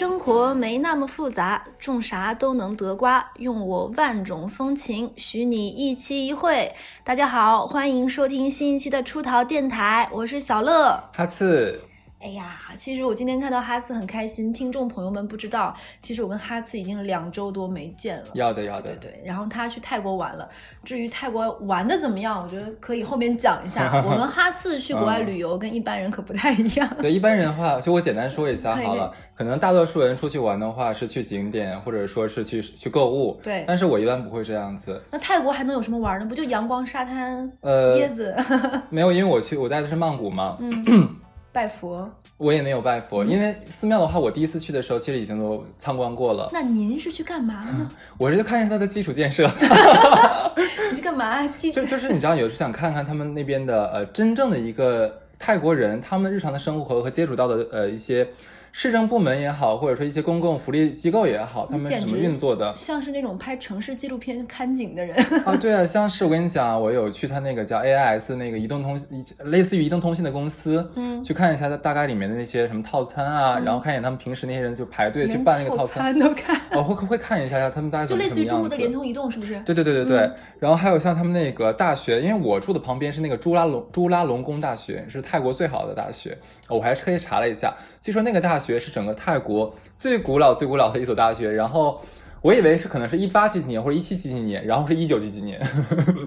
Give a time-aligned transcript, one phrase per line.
[0.00, 3.32] 生活没那么复杂，种啥都能得瓜。
[3.36, 6.74] 用我万种风情，许你一期一会。
[7.04, 10.98] 大家好，欢迎收听新一期的出逃电台，我是小乐。
[11.14, 11.82] 哈次，
[12.22, 14.52] 哎呀，其实我今天看到哈次很开心。
[14.52, 18.26] 听众朋友们不知道，其实我跟哈次已经两周多没见了。
[18.34, 19.22] 要的要的，对对。
[19.24, 20.46] 然后他去泰国玩了。
[20.84, 23.90] 至于泰国玩的怎么样，我觉得可以后面讲一下。
[24.04, 26.86] 我们哈次去国外旅游跟一般人可不太一样。
[27.00, 29.10] 对一般人的话，就我简单说一下 好了。
[29.34, 33.40] 可能大多数人出去玩的话是去景点，或者说是去去购物。
[33.42, 33.64] 对。
[33.66, 35.02] 但是我一般不会这样子。
[35.10, 36.26] 那泰国还能有什么玩的？
[36.26, 38.36] 不就阳光、沙滩、呃椰子？
[38.90, 40.58] 没有，因为我去我带的是曼谷嘛。
[40.60, 41.16] 嗯。
[41.52, 46.48] 拜佛，我也没有拜佛，因为寺庙的话，我第一次去的时候其实已经都参观过了。
[46.52, 47.90] 那您是去干嘛呢？
[48.18, 49.50] 我是去看一下它的基础建设。
[50.90, 51.46] 你是干嘛？
[51.48, 58.26] 基就就是你知道，有时想看看他们那边的呃真正的一个泰国人，他们日常的生活和接触到的呃一些。
[58.72, 62.72] 市政部门也好，或者说一些公共福利机构也好，他们怎么运作的？
[62.76, 69.00] 像是那种拍城市纪录片看景的人 啊，对啊，像是我跟你讲，我有去他那个叫 AIS 那个移动通
[69.44, 79.60] 类似于移动通信的公司，嗯，去看一下它大概里面的那些什么套餐啊，然后看一眼他们平时那些人就排队去办那个套餐都看，哦，会会看一下下他们大概就类似于中国的联通、移动是不是？
[79.66, 86.38] 对对对对对，然后还有像他们那个大学，因为我住的旁边是那个朱拉隆朱拉隆功大学，是泰国最好的大学，
[86.70, 89.40] 我还特意查了一下，据说那个大学是整个泰。
[89.40, 91.98] 国最古老、最古老的一所大学，然后
[92.42, 95.58] 我以为是可能是一八几几年或者一七几几年，然后是一九几几年。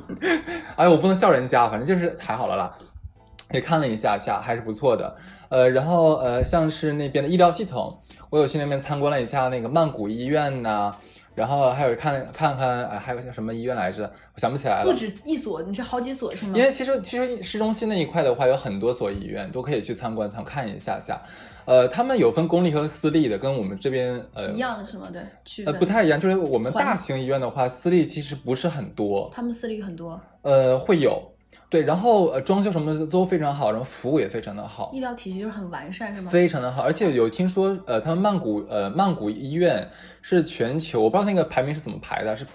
[0.76, 2.76] 哎，我不能笑人家，反正就是还好了啦。
[3.52, 5.16] 也看了一下下，还是不错的。
[5.50, 7.96] 呃，然后呃，像是那边的医疗系统，
[8.32, 10.96] 我有去那边参观了一下那个曼谷医院呐。
[11.36, 14.04] 然后还有看看看，哎，还有像什么医院来着？
[14.36, 14.92] 我想不起来了。
[14.92, 16.54] 不止一所，你是好几所是吗？
[16.56, 21.22] 因为其实其实市中心那一块的话，有很多所医院都可以去参观参看一下下。
[21.66, 25.10] 呃，他们有分公立和私立的，跟我们这边呃一样是吗？
[25.12, 25.22] 对，
[25.66, 29.30] 呃不太一样，就是我们大型医院的话，私立其实不是很多。
[29.34, 30.20] 他们私立很多。
[30.42, 31.33] 呃，会有。
[31.74, 36.30] 对，然后呃，装修什么的都非常好，然后服务也非常的好，医疗体系就是很完善，是吗？
[36.30, 39.90] 非常的好，而且有听说，呃，他们曼谷呃曼谷医院
[40.22, 42.46] 是全球，我不知道那个排名是怎么排的，是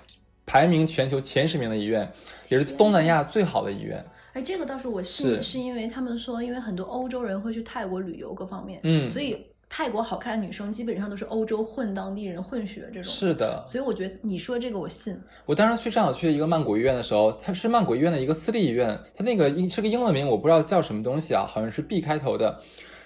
[0.47, 2.09] 排名全球前十名的医院，
[2.49, 4.05] 也是东南亚最好的医院。
[4.35, 9.45] 哎，这个倒是我信，是因为他们说，因为很多欧洲人会去泰国旅游，各方面，嗯，所以。
[9.69, 15.21] 泰国好看的女生基本上都是欧洲混当地人混血这种，是的，所以我觉得你说这个我信。
[15.45, 22.61] 我当时去上海去一个曼谷医院的时候，它是曼谷医院的一个私立医院，它那个英是个英文名，我不知道叫什么东西啊，好像是 B 开头的。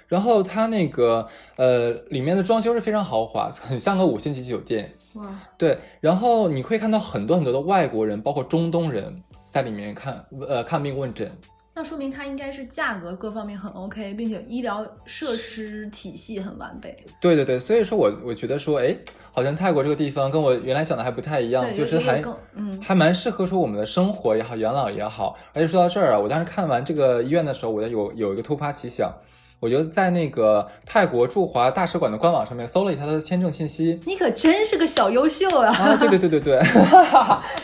[0.06, 4.92] 然后它那个呃里面的装修是非常豪华，很像个五星级酒店。
[5.14, 11.30] 哇，对，然后你会看到很多很多的外国人，包括中东人在里面看呃看病问诊。
[11.74, 16.94] 那说明它应该是价格各方面很 OK，并且医疗设施体系很完备。
[17.18, 18.94] 对对对，所以说我我觉得说，哎，
[19.32, 22.22] 好像泰国这个地方跟我原来想的还不太一样，就是还
[22.54, 25.34] 嗯还蛮适合说我们的生活也好，养老也好。
[25.54, 29.10] 而且说到这儿啊，我当时看完这个医院的时候，我有有一个突发奇想，
[29.58, 33.98] 我就在那个泰国驻华大使馆的官网上面搜了一下他的签证信息。
[34.04, 35.72] 你可真是个小优秀啊！
[35.72, 36.62] 啊，对对对对对，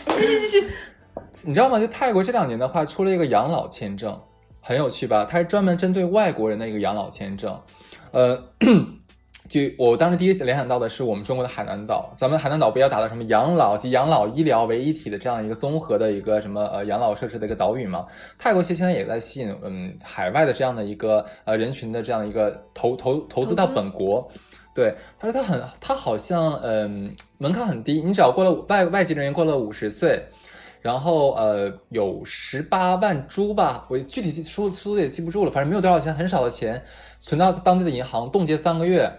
[0.07, 0.67] 继续继续。
[1.43, 1.79] 你知道吗？
[1.79, 4.19] 就泰国这两年的话，出了一个养老签证，
[4.61, 5.25] 很有趣吧？
[5.25, 7.59] 它是专门针对外国人的一个养老签证。
[8.11, 8.41] 呃，
[9.47, 18.05] 就我当时第一次联想到的是我们中国的海南岛，咱们海南岛不要打造什么养老及养老医疗为一体的这样一个综合的一个什么呃养老设施的一个岛屿吗？
[18.37, 24.29] 泰国其实现在也在吸引嗯海外的这样的一个呃人群的这样一个投投投资到本国。
[24.73, 30.23] 对，他说他很他好像嗯门槛很低，你只要过了外外籍人员过了五十岁。
[30.81, 36.81] 然后呃有十八万株吧，我具体数数字也记不住了，反正没有多少钱，很少的钱，
[37.19, 39.11] 存到当地的银行冻结三个月，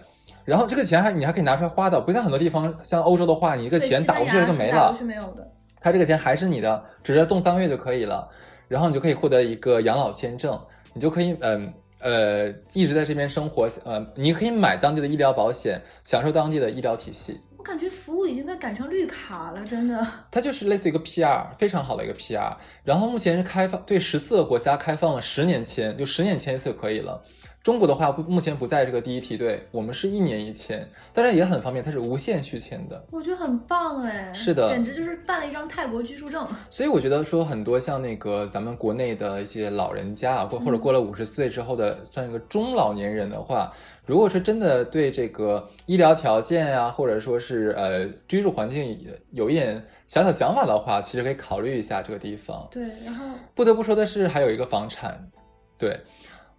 [0.43, 5.47] 然后这个钱还你还可以拿出来花的，不像很多地方像欧洲的话，你一个钱打过去了就没了，是没有的。
[5.79, 8.27] 他这个钱还是你的，只是冻三个月就可以了，
[8.67, 10.59] 然后你就可以获得一个养老签证，
[10.93, 17.39] 你就可以嗯呃一直在这边生活，呃你可以买当地的医疗保险，享受当地的医疗体系。
[17.61, 20.03] 我感觉服务已经在赶上绿卡了，真的。
[20.31, 22.55] 它就是类似一个 PR，非常好的一个 PR。
[22.83, 27.23] 然后目前是开放对十四个国家开放了十年签，就十年签一次就可以了。
[27.63, 33.05] 中国的话不目前不在这个第一梯队，我们是一年一签，当然也很方便，它是无限续签的。
[33.11, 36.47] 我觉得很棒哎，是的，简直就是办了一张泰国居住证。
[36.71, 43.71] 所以我觉得说很多像那个咱们国内的一些老人家啊，或或者过了五十岁之后的算一个中老年人的话，
[44.07, 48.97] 如果是真的对这个医疗条件啊，或者说是呃居住环境
[49.33, 52.67] 有一点小小想法的话，其实可以考虑一下这个地方。
[52.71, 53.23] 对，然后
[53.53, 55.29] 不得不说的是，还有一个房产，
[55.77, 55.99] 对。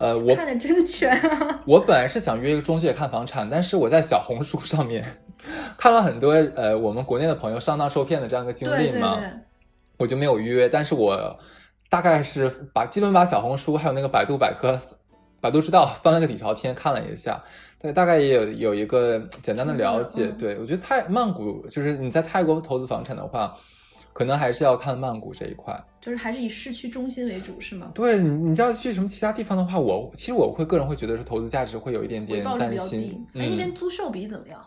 [0.02, 1.62] 呃， 我看的真全啊！
[1.64, 5.04] 我本来是想约一个中介看房产，但是我在小红书上面
[5.78, 9.18] 看了很多呃我们国内的朋友上当受骗的这样一个经历嘛，
[9.98, 10.68] 我就没有约。
[10.68, 11.38] 但是我
[11.88, 14.76] 大概是把基本把小红书还有那个百度百科、
[15.40, 17.40] 百度知道翻了个底朝天看了一下，
[17.80, 20.26] 对，大概也有有一个简单的了解。
[20.38, 23.56] 对我觉得泰曼谷就是你在泰国投资房产的话。
[24.12, 27.90] 可能还是要看曼谷这一块，就是还是以市区中心为主，是吗？
[27.94, 33.24] 对，你你要去什么其他地方的话，我其实我会个人会觉得说投资价值会有一点点担心。
[33.34, 34.60] 哎，那边租售比怎么样？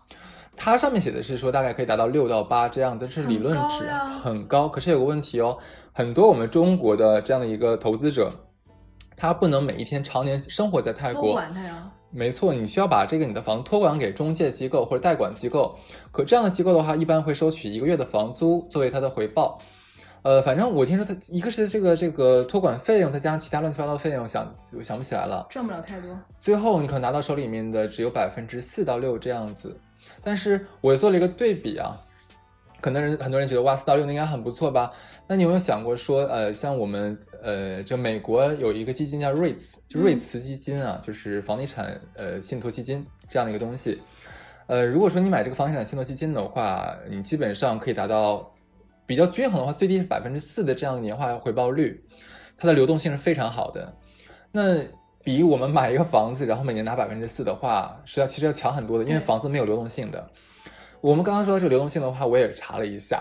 [0.58, 3.86] 它上面写的是说大概可以达到六到八这样子，是理论值，
[4.24, 4.70] 很高。
[4.70, 5.58] 可是有个问题哦，
[5.92, 8.32] 很多我们中国的这样的一个投资者，
[9.18, 11.34] 他不能每一天常年生活在泰国。
[11.34, 11.92] 管他呀。
[12.16, 15.78] 没错，你需要把这个你的房托管给中介机构或者代管机构。
[16.14, 19.60] 可这样的机构的话，一般会收取一个月的房租作为它的回报。
[20.22, 26.10] 呃，反正我听说他一个是这个这个托管费用，再加上其他乱七八糟费用，想我想不起来了，赚不了太多。
[26.40, 29.78] 最后你可能拿到手里面的只有百分之四到六这样子。
[30.24, 32.02] 但是我做了一个对比啊，
[32.80, 34.92] 可能人很多人觉得哇，四到六应该很不错吧？
[35.28, 44.00] 那你有没有想过说，呃，像我们呃，就美国有一个基金叫瑞慈，就瑞慈基金啊，就是房地产呃信托基金这样的一个东西。
[44.68, 48.54] 呃，如果说你买这个房地产信托基金的话，你基本上可以达到
[49.08, 52.04] 比较均衡的话，最低是百分之四的这样的年化回报率，
[52.56, 53.98] 它的流动性是非常好的。
[54.52, 54.84] 那
[55.24, 60.30] 比我们买一个房子，然后每年拿百分之四的话，是要其实要强很多的，因为房子没有流动性的。
[61.02, 63.20] 我们刚刚说到这个流动性的话，我也查了一下。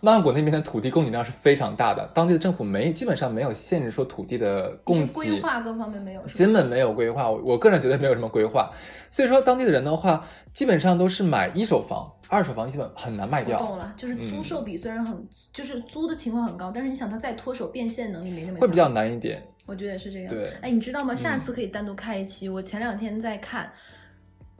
[0.00, 7.30] 曼谷那边的土地供给量是非常大的，当地的政府没基本上没有限制说土地的供给，规划各方面没有，根本没有规划。
[7.30, 8.70] 我我个人觉得没有什么规划，
[9.10, 13.58] 所以说当地的人的话，基本上都是买一手房，二手房基本很难卖掉。
[13.58, 19.42] 懂了，就是租售比虽然很，就是租的情况很高，但是你想它再脱手变现能力没那么，会比较难一点。
[19.66, 20.28] 我觉得也是这样。
[20.28, 21.14] 对，哎，你知道吗？
[21.14, 22.48] 下次可以单独开一期。
[22.48, 23.70] 我前两天在看，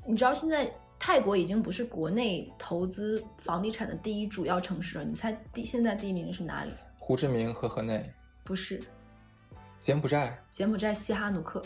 [0.06, 0.70] 你知道现在。
[1.04, 6.70] 泰国已经不是国内投资房地产的第一主要城市了，你猜第现在第一名是哪里？
[7.00, 8.08] 胡志明和河内？
[8.44, 8.80] 不是，
[9.80, 10.32] 柬埔寨？
[10.48, 11.60] 柬埔寨西哈努克。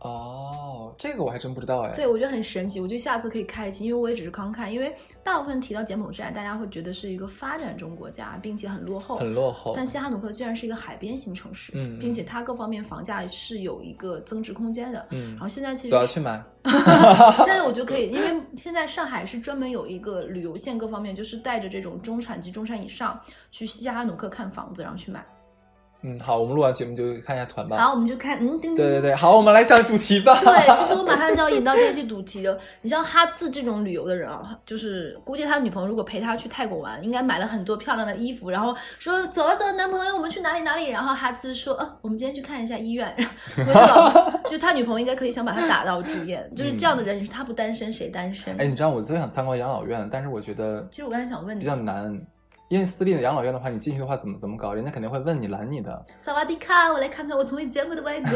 [0.00, 1.92] 哦，这个我还真不知道哎。
[1.94, 9.74] 对，我觉得很神奇，我觉得下次可以开一期，因为我也只是刚看，因为大部分提到柬埔寨，大家会觉得是一个发展中国家，并且很落后，很落后。
[9.76, 15.32] 但西哈努克居然是一个海边型城市，嗯，并且它各方面房价是有一个增值空间的，嗯。
[15.32, 23.20] 然后现在其实走要去买， 现在我觉得可以，因为现在上海是专门有一个旅游线，各方面就是带着这种中产及中产以上
[23.50, 25.22] 去西哈努克看房子，然后去买。
[26.02, 27.76] 嗯，好，我们录完节目就看一下团吧。
[27.76, 30.34] 好，我们就看，嗯，对对对，好，我们来讲主题吧。
[30.40, 32.58] 对，其实我马上就要引到这期主题了。
[32.80, 40.88] 你像哈次这种旅游的人啊，就是估计他女朋友如果陪他去泰国玩，应该买了很多漂亮的衣服，然后说走啊走，男朋友，我们去哪里哪里。
[40.88, 43.14] 然后哈次说，呃，我们今天去看一下医院。
[44.48, 47.18] 就他女朋友应该可以想把他打到住院，就是这样的人。
[47.18, 48.56] 你说他不单身谁单身？
[48.58, 52.18] 哎，你知道我特别想参观养老院，但是我觉得，其实我刚才想问你，比较难。
[52.70, 54.72] 因为私立的养老院的话，你进去的话怎么怎么搞？
[54.72, 56.06] 人家肯定会问你拦你的。
[56.16, 58.30] 萨瓦迪卡，我来看看我从未见过的外公。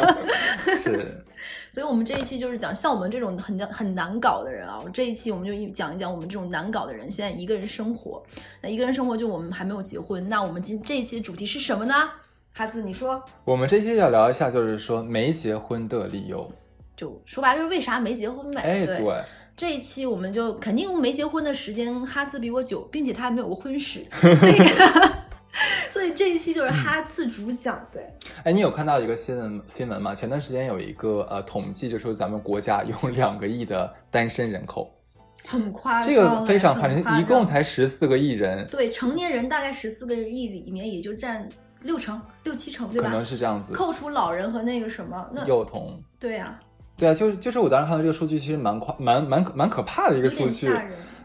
[0.74, 1.22] 是，
[1.70, 4.82] 所以我们这一期就是讲像我们这种很很难搞的人啊。
[4.90, 8.22] 这一期我们就一讲一讲我们这种难搞的人现在一个人生活。
[8.62, 10.26] 那一个人生活就我们还没有结婚。
[10.30, 11.94] 那我们今这一期的主题是什么呢？
[12.54, 13.22] 哈斯，你说。
[13.44, 16.50] 我们这期要聊一下，就是说没结婚的理由。
[16.96, 18.62] 就说白了，就是为啥没结婚呗。
[18.62, 19.04] 哎，对。
[19.58, 24.56] 这一期我们就肯定没结婚的时间，哈次比我久，并且他还没有过婚史，所 以
[25.90, 27.84] 所以这一期就是哈次主讲。
[27.90, 28.08] 对，
[28.44, 30.14] 哎，你有看到一个新闻新闻吗？
[30.14, 34.88] 前段时间有一个呃统计，就说咱们国家有两个亿的单身人口，
[35.44, 38.64] 很夸张，这个非常夸张，一共才十四个亿人。
[38.68, 41.48] 对，成年人大概十四个亿里面也就占
[41.82, 43.08] 六成六七成，对吧？
[43.08, 46.00] 可能是这样子，扣除老人和那个什么，那幼童。
[46.20, 46.56] 对呀。
[46.98, 50.70] 对啊，就是就是我当时看到这个数据，其实蛮夸蛮蛮蛮可怕的一个数据。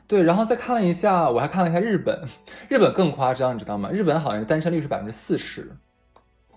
[0.08, 2.22] 对，然后再看了一下，我还看了一下日本，
[2.70, 3.90] 日本更夸张，你知道吗？
[3.90, 5.72] 日本好像是单身率是百分之四十，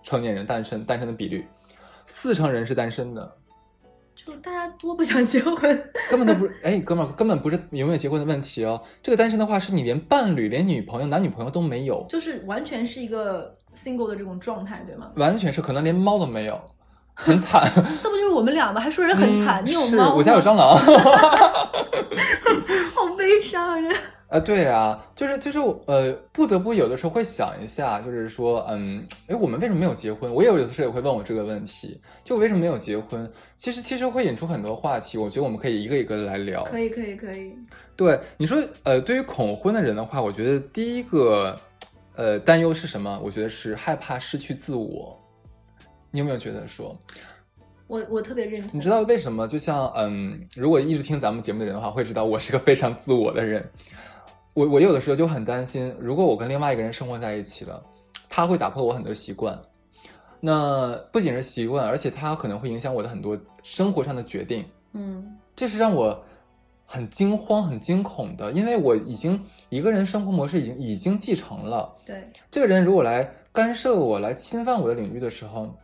[0.02, 1.46] 成年人单身单身的比率，
[2.06, 3.36] 四成人是单身的。
[4.14, 8.82] 就大家多不想结婚，根本都不是哎，哥们儿根本不是有没有结婚的问题哦。
[9.02, 15.12] 这个单身的话，是你连伴侣、连女朋友、男女朋友都没有，就是完全是一个 single 的这种状态，对吗？
[15.16, 16.60] 完全是，可能连猫都没有。
[17.16, 17.62] 很惨，
[18.02, 18.80] 这不就是我们俩吗？
[18.80, 20.12] 还说人很惨，你有吗？
[20.14, 20.76] 我家有蟑螂，
[22.94, 23.94] 好悲伤啊！
[24.28, 30.32] 啊，对啊，就是就是呃，不得不有的时候会想一下，就是说，嗯，哎，我们为什么没有结婚？
[30.34, 33.30] 我也有的时候也会问我这个问题，就为什么没有结婚？
[33.56, 36.64] 其实其实会引出很多话题，我觉得我们可以一个一个的来聊。
[36.64, 37.56] 可以可以可以。
[37.94, 41.56] 对你说，呃，对于恐婚的人的话，我觉得第一个，
[42.16, 43.20] 呃，担忧是什么？
[43.22, 45.15] 我觉得是害怕失去自我。
[46.10, 46.96] 你有没有觉得说，
[47.86, 48.70] 我我特别认同。
[48.72, 49.46] 你知道为什么？
[49.46, 53.68] 就像嗯，如果一直听咱们节目的人的话，会知道我是个非常自我的人。
[54.54, 57.82] 我我有的时候就很担心，如果我跟另外一个人生活在一起了，
[58.28, 59.60] 他会打破我很多习惯。
[60.40, 64.64] 那不仅是习惯，而且他可能会影响我的很多生活上的决定。
[64.92, 66.24] 嗯，这是让我
[66.84, 71.94] 很惊慌、很惊恐的，因为我已经一个人生活模式已经已经继承了。
[72.04, 75.74] 对，这个人如果来干涉我、来侵犯我的领域的时候，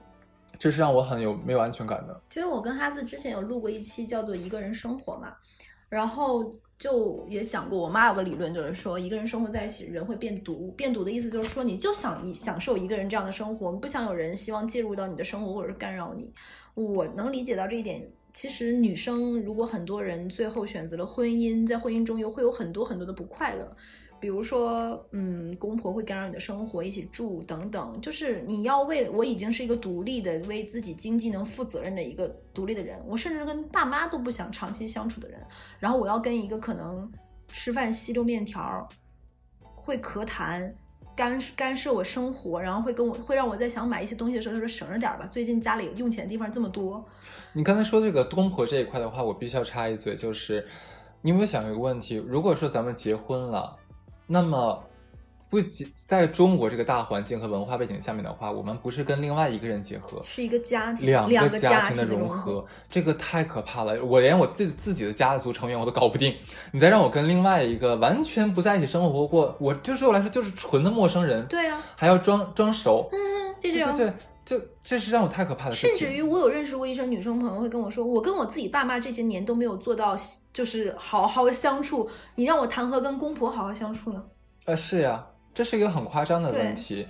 [0.63, 2.23] 这是让我很有没有安全感的。
[2.31, 5.35] 其实我跟哈斯之前有录过一期叫做《一个人生活》嘛，
[5.89, 10.71] 然后就也讲过，我妈有个理论，就是说一个人生活在一起，人会变独。
[10.77, 16.33] 变独的意思就是说，你就想一享受一个人这样的生活，不想有人希望介入到你的生活或者是干扰你。
[16.75, 18.01] 我能理解到这一点。
[18.33, 23.77] 其实女生如果很多人最后选择了婚姻，在婚姻中又会有很多很多的不快乐，
[24.23, 28.01] 比如说，嗯，公婆会干扰你的生活，一起住等等。
[28.01, 35.41] 就是你要为我已经是一个独立的、为自己经济能负责任的一个独立的人，我甚至跟爸妈都不想长期相处的人，
[35.81, 37.11] 然后我要跟一个可能
[37.49, 38.89] 吃饭吸溜面条，
[39.75, 40.73] 会咳痰。
[41.15, 47.05] 干干涉我生活，然后会跟我会让我在想买一些东西的时候，他说省着点吧，最近家里用钱的地方这么多。
[47.53, 50.67] 你刚才说这个公婆这一块的话，我必须要插一嘴，就是
[51.21, 52.15] 你有没有想一个问题？
[52.15, 53.77] 如果说咱们结婚了，
[54.27, 54.83] 那么。
[55.53, 64.03] 不仅，在中国这个大环境和文化背景下面的话，我们不是跟另外一个人结合，是一个家庭，两个家庭的融合，这个太可怕了。
[64.03, 66.35] 我连我自己自己的家族成员我都搞不定，
[66.73, 71.45] 你再让我跟另外一个完全不在一起生活过，我就对我来说就是纯的陌生人。
[71.49, 74.11] 对啊，还要装装熟，嗯，就这样，对，
[74.47, 75.99] 就这是让我太可怕的事情。
[75.99, 80.17] 甚至于我有认识过一些女生朋友会跟我说，我跟我自己爸妈这些年都没有做到，
[80.53, 84.23] 就是好好相处，你让我谈何跟公婆好好相处呢？
[84.67, 85.29] 呃，是呀。
[85.55, 87.07] 这是一个很夸张的问题，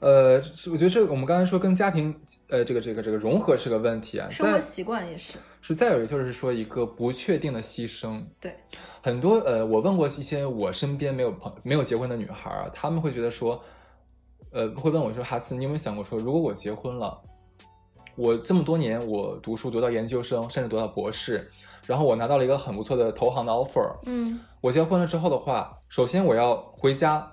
[0.00, 2.12] 呃，我觉得这我们刚才说跟家庭，
[2.48, 5.38] 呃，这个这个这个融合是个问题啊，生活习惯也是。
[5.62, 8.56] 是再有就是说一个不确定的牺牲，对，
[9.00, 13.62] 很多呃，我问过一些我身边没有朋没有结婚的女孩啊，他们会觉得说，
[14.50, 17.22] 呃，会问我说，哈斯，你有没有想过说，如果我结婚了，
[18.16, 21.48] 我这么多年我读书读到研究生，甚至读到博士，
[21.86, 27.30] 然后我拿到了一个很不错的投行的 offer，嗯，我结婚了之后的话，首先我要回家。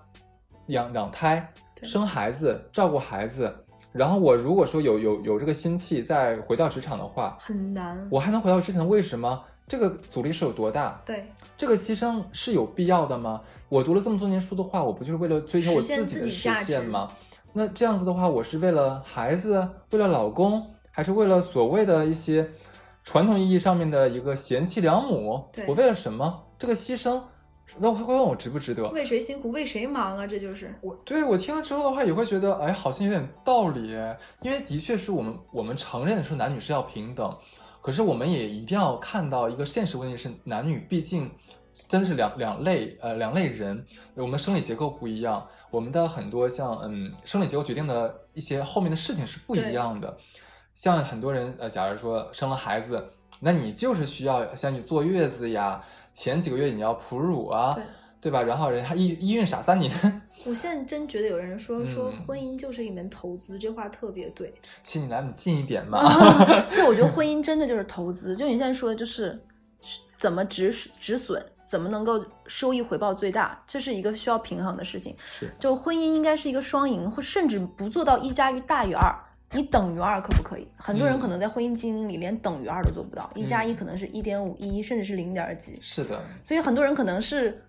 [0.68, 1.46] 养养胎、
[1.82, 3.54] 生孩子、照顾孩子，
[3.92, 8.08] 然后我如果说有有有这个心气再回到职场的话，很难。
[8.10, 9.44] 我还能回到之前的位置吗？
[9.68, 11.02] 这个阻力是有多大？
[11.06, 13.42] 对，这个牺牲是有必要的吗？
[13.68, 17.12] 我读了这么多年书的话，我不就是为了追求我自己的实现吗？
[17.52, 22.48] 那这样子的话，我是为了孩子，为了老公，还是为了所谓的一些
[23.04, 25.44] 传统意义上面的一个贤妻良母？
[25.68, 26.46] 我为了什么？
[26.60, 27.20] 这个牺牲？
[27.80, 28.88] 那会会问我值不值得？
[28.90, 30.28] 为谁辛苦为谁忙啊？
[30.28, 33.98] 这就是我对我听了之后的话，也会觉得哎，好像有点道理。
[34.42, 37.36] 因为的确是我们我们承认说男女是要平等，
[37.82, 41.28] 可是我们也一定要看到一个现实问题是，男女毕竟
[41.88, 43.84] 真的是两两类呃两类人，
[44.14, 50.16] 我们的生理结构不一样，我们的很多像嗯生理结构决定的一些后面的事情是不一样的。
[50.76, 53.04] 像很多人呃，假如说生了孩子，
[53.40, 55.84] 那你就是需要像你坐月子呀。
[56.12, 57.76] 前几个月你要哺乳啊，
[58.22, 58.44] 对吧？
[58.44, 59.92] 然后人还一一孕傻三年。
[60.46, 64.54] 我现在真觉得有人说说婚姻就是一门投资，这话特别对。
[64.84, 66.00] 请，你来你近一点嘛。
[66.70, 69.44] 其实 我觉得婚姻真的就是投资，就你现在说的就是
[70.16, 75.16] 怎么止止损，怎么能够收益回报最大，这是一个需要平衡的事情。
[75.40, 79.12] 是，就婚姻应该是一个双赢，或甚至不做到一加一大于二。
[79.54, 80.68] 你等于二可不可以？
[80.76, 85.78] 很多人可能在婚姻经营里连等于二都做不到，一加一可能是一点五一，甚至是零点几。
[85.80, 87.64] 是的，所以很多人可能是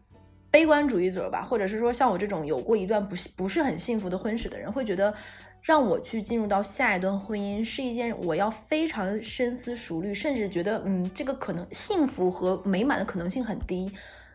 [0.50, 5.12] 悲观主义者吧，或者是说像我这种有过一段不不是很幸福的婚史的人，会觉得
[5.60, 13.92] 让我去进入到下一段婚姻是一件我要非常深思熟虑，甚至觉得嗯这个可能幸福和美满的可能性很低。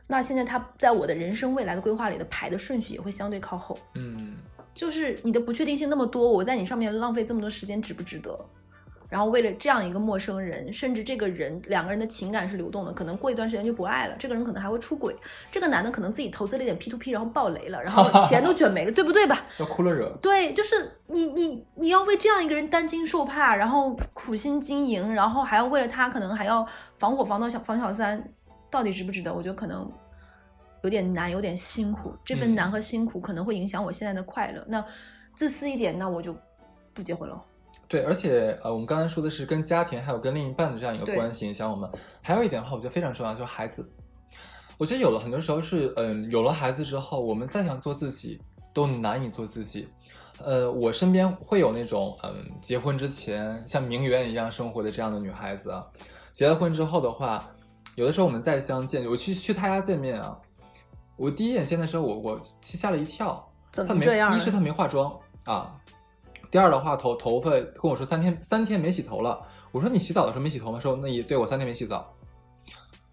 [0.08, 3.78] 那现在他在我的人生未来的规划里的排的顺序也会相对靠后。
[3.96, 4.36] 嗯。
[4.74, 8.40] 就是你的不确定性那么多，我在你上面浪费这么多时间值不值得？
[9.10, 15.16] 然后为了这样一个陌生人，甚至这个人两个人的情感是流动的，可能过一段时间就不爱了，这个人可能还会出轨，
[15.50, 19.44] 这个男的可能自己投资了一点 P to P，然后爆雷了， 然后钱都卷没了，对不对吧？
[19.58, 20.16] 要哭了惹。
[20.22, 26.64] 对，就是你你你要为这样一个人担惊受怕，然后苦心经营，然后还要为了他可能还要
[27.00, 28.24] 防火防盗小防小三，
[28.70, 29.34] 到底值不值得？
[29.34, 29.92] 我觉得可能。
[30.84, 32.14] 有点难，有点辛苦。
[32.24, 34.64] 这份难和辛苦可能会影响我现在的快乐。
[34.68, 34.84] 那
[35.36, 36.36] 自私一点，那我就
[36.94, 37.44] 不结婚了。
[37.88, 41.90] 对，而且呃，我们刚才说的是跟家庭还有跟另一半的这样一个关系影响我们。
[42.22, 43.90] 还有一点的话，我觉得非常重要，就是孩子。
[44.78, 48.40] 我觉得有了很多时候是，嗯，有了孩子之后，我们再想做自己
[48.74, 49.88] 都难以做自己。
[50.42, 55.86] 呃，我身边会有那种嗯，结婚之前像名媛一样生活的这样的女孩子啊，
[56.32, 57.50] 结了婚之后的话，
[57.96, 60.40] 有的时候我们再相见，我去去她家见面啊，
[61.20, 65.76] 我第一眼见的时候，我我吓了一跳，怎么这样一是他没化妆啊，
[66.50, 70.80] 第二的话头头发跟我说三天三天没洗头了，我说你洗澡的时候没洗头吗？
[70.80, 72.12] 说那也对我三天没洗澡。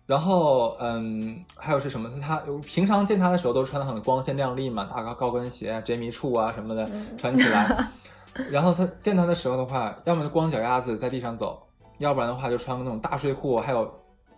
[0.07, 2.09] 然后，嗯，还有是什么？
[2.21, 7.91] 他平常见他的时候都穿的很光鲜亮丽嘛，大高高跟鞋啊、杰迷处啊什么的穿起来。
[8.49, 11.61] 然后他见他的时候的话，要么就光脚丫子在地上走，
[11.99, 13.93] 要不然的话就穿个那种大睡裤，还有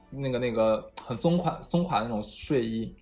[0.08, 2.96] 那个那个很松垮松垮的那种睡衣。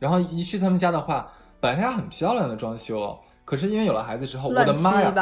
[0.00, 1.30] 然后一去他们家的话，
[1.60, 5.12] 本来他家很漂亮的装修，可是因为有了孩子之后，我的妈呀，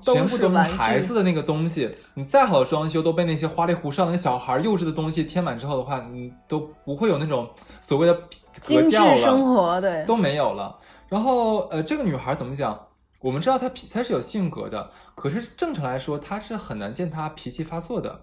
[0.00, 1.92] 全部都是孩子的那个东西。
[2.14, 7.48] 你再好的装修，都被那些花里胡哨、那个小孩幼稚的东西填满之后的话，你都不会有那种
[7.80, 8.20] 所谓的格
[8.60, 10.78] 精致生活，对，都没有了。
[11.08, 12.78] 然后，呃，这个女孩怎么讲？
[13.20, 18.20] 我们知道她脾她是有性格的，可是正常来说，她是很难见她脾气发作的。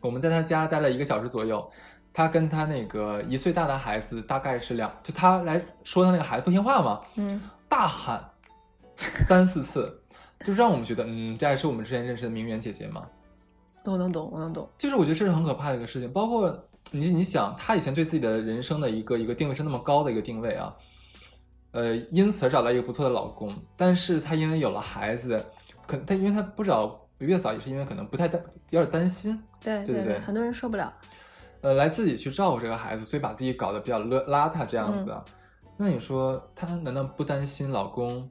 [0.00, 1.70] 我们在她家待了一个小时左右，
[2.12, 8.22] 她跟她那个一岁大的孩子大概是两，就她来说她那个孩子不听话嘛，嗯，大喊
[9.28, 10.02] 三四次，
[10.44, 13.06] 就让我们觉得，嗯，这还是我们之前认识的名媛姐姐吗？
[13.84, 20.74] 我能懂，我能懂，就是我觉得这是很可怕的一个事情，包括你你想，她以前对自己的人生的一个一个定位是那么高的一个定位啊，
[21.70, 25.42] 呃，因此而找到一个不错的老公，但是她因为有了孩子，
[25.86, 30.04] 可她因为她不找月嫂也是因为可能不太担有点担心，对对对。
[30.04, 30.92] 对很多人受不了，
[31.62, 35.24] 呃，来自己去照顾这个孩子，所以把自己搞得比较邋邋遢这样子嗯啊。
[35.76, 38.30] 那你说她难道不担心老公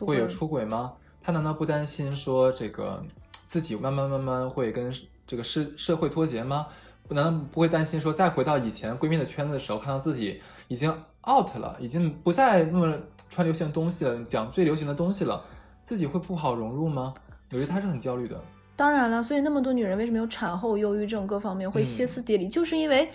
[0.00, 0.92] 会有出轨吗？
[1.20, 3.02] 她难道不担心说这个
[3.46, 4.92] 自己慢慢慢慢会跟
[5.26, 6.66] 这个社社会脱节吗？
[7.06, 10.90] 不难道不会担心说再回到以前闺蜜的圈子的时候，看到自己已经
[11.28, 12.96] out 了，已经不再那么
[13.28, 15.44] 穿流行的东西了，讲最流行的东西了，
[15.82, 17.12] 自己会不好融入吗？
[17.50, 18.40] 我觉得她是很焦虑的。
[18.80, 23.10] 当然了，所以那么多女人为什么有产后忧郁症，各方面会歇斯底里，就是因为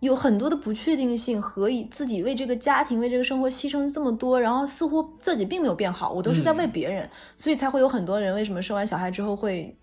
[0.00, 7.08] 有很多的不确定性和以自己为这个家庭、为这个生活牺牲这么多，然后似乎自己并没有变好，我都是在为别人，
[7.38, 9.74] 所以才会有很多人为什么生完小孩之后会。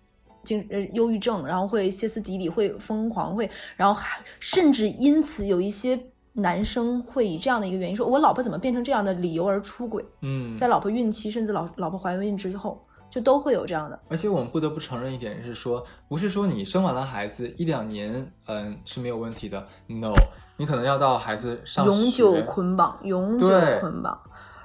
[0.44, 5.98] 精呃忧郁症，然后会歇斯底里，会疯狂，会，然后还甚至因此有一些
[6.32, 13.98] 男生会以这样的一个原因说，我老婆怎么变成这样的理由而出轨，嗯，在老婆孕期甚至老老婆怀孕之后，就都会有这样的。
[14.08, 19.66] 而且我们不得不承认一点是说，不是说你生完了孩子一两年，嗯是没有问题的。
[19.86, 20.12] No，
[20.56, 23.48] 你可能要到孩子上永久捆绑，永久
[23.80, 24.20] 捆绑。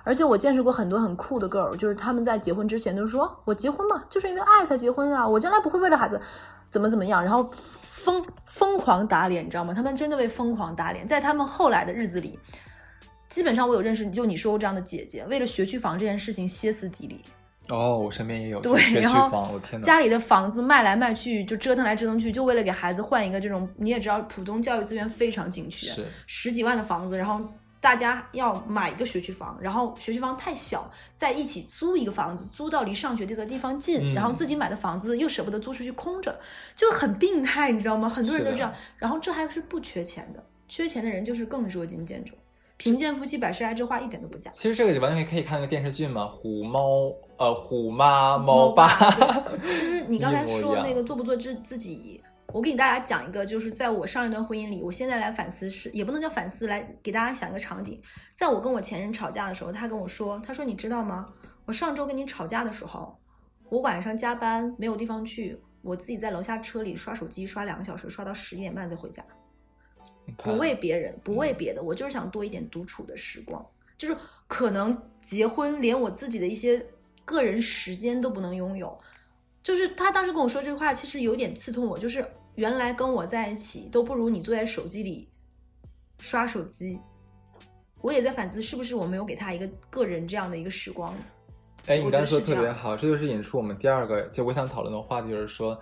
[0.05, 6.19] 而且我见识过很多很酷的 girl，就是他们在结婚之前都说：“我结婚嘛，就是因为爱才结婚啊，我将来不会为了孩子
[6.69, 9.73] 怎么怎么样。”然后疯疯狂打脸，你知道吗？
[9.73, 11.07] 他们真的会疯狂打脸。
[11.07, 12.37] 在他们后来的日子里，
[13.29, 17.23] 基本上我有认识，就你说过这样的姐姐，为了学区房这件事情歇斯底里，
[17.69, 19.59] 哦，我身边也有对学区然后！
[19.81, 27.39] 家里的房子卖来卖去，就折腾来折腾去，就为了给孩子换一个这种， 你也知道，浦东教育资源非常紧缺，是十几万的房子，然后
[27.79, 36.37] 大家要买一个学区房，然后学区房太小，在一起租一个房子，租到离上学这个地方近，嗯然后自己买的房子又舍不得租出去空着，
[36.75, 38.09] 就很病态，你知道吗？
[38.09, 42.33] 很多人都这样，然后这还是不缺钱的，缺钱的人就是更捉襟见肘。
[42.83, 44.51] 贫贱夫妻百事哀，这话一点都不假。
[44.51, 48.89] 其实这个完全可以看那个电视剧嘛，虎猫呃虎妈猫爸，
[49.61, 58.01] 对其实你刚才说那个做不做自自己，我给大家讲一个，就是在我上一段婚姻里，我现在来反思是，也不能叫反思，来给大家想一个场景，
[58.35, 61.29] 在我跟我前任吵架的时候，他跟我说，他说你知道吗？
[61.65, 63.17] 我上周跟你吵架的时候，
[63.69, 69.23] 我晚上加班没有地方去，我自己在楼下车里刷手机刷两个小时，刷到十一点半再回家。
[70.37, 73.65] 不为别人，不为别的，我就是想多一点独处的时光。
[73.97, 76.85] 就是可能结婚连我自己的一些
[77.23, 78.97] 个人时间都不能拥有。
[79.61, 81.97] 就是他当时跟我说这句话，其实有点刺痛我。
[81.97, 85.29] 就是原来跟我在一起都不如你坐在手机里
[86.19, 86.99] 刷手机。
[88.01, 91.15] 我也在反思，是不是我没有给他一个个人这样的一个时光？
[91.85, 95.79] 哎，你刚才说的特别好，这就是引出我们第二个，就我想讨论的话题，就是说，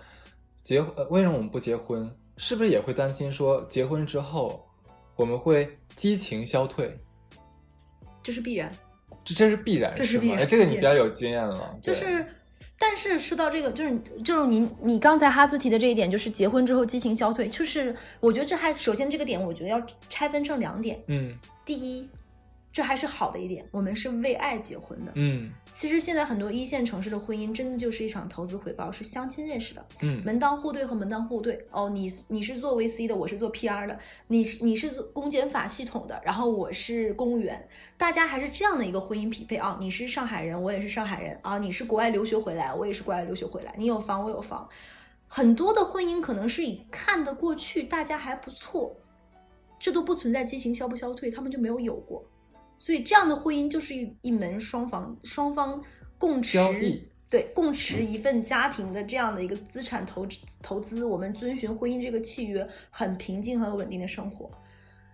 [0.60, 2.15] 结呃为什么我们不结婚？
[2.38, 4.67] 是不是也会担心说结婚之后
[5.15, 6.98] 我们会激情消退？
[8.24, 8.72] 这是必然。
[9.24, 12.26] 这这是必然，这是必然哎这个你比较有经验了，就是，
[12.80, 21.00] 但是说到这个，就是就是你你刚才哈斯提的这一点，就是结婚之后激情消退，就是我觉得这还首先这个点，我觉得要拆分成两点。
[21.06, 22.10] 嗯第一，
[22.74, 25.12] 这还是好的一点，我们是为爱结婚的。
[25.16, 31.60] 嗯其实现在很多一线城市的婚姻真的就是一场投资回报，是相亲认识的，嗯门当户对和门当户对。
[31.72, 39.78] 哦，你你是做 VC 的，我是做 PR 的，你是你是做公检法系统的，然后我是公务员，大家还是这样的一个婚姻匹配啊。
[39.80, 44.70] 你是上海人，我也是上海人啊，你是国外留学回来，我也是国外留学回来，你有房我有房，
[45.28, 48.96] 很多的婚姻可能是以看得过去，大家还不错，
[49.78, 52.24] 这都不存在激情消不消退，他们就没有有过。
[52.82, 55.80] 所以这样的婚姻就是一一门双方双方
[56.17, 64.50] 共持交易对共持一份家庭的这样的一个资产投资投资，我们遵循婚姻这个契约，很平静、很稳定的生活，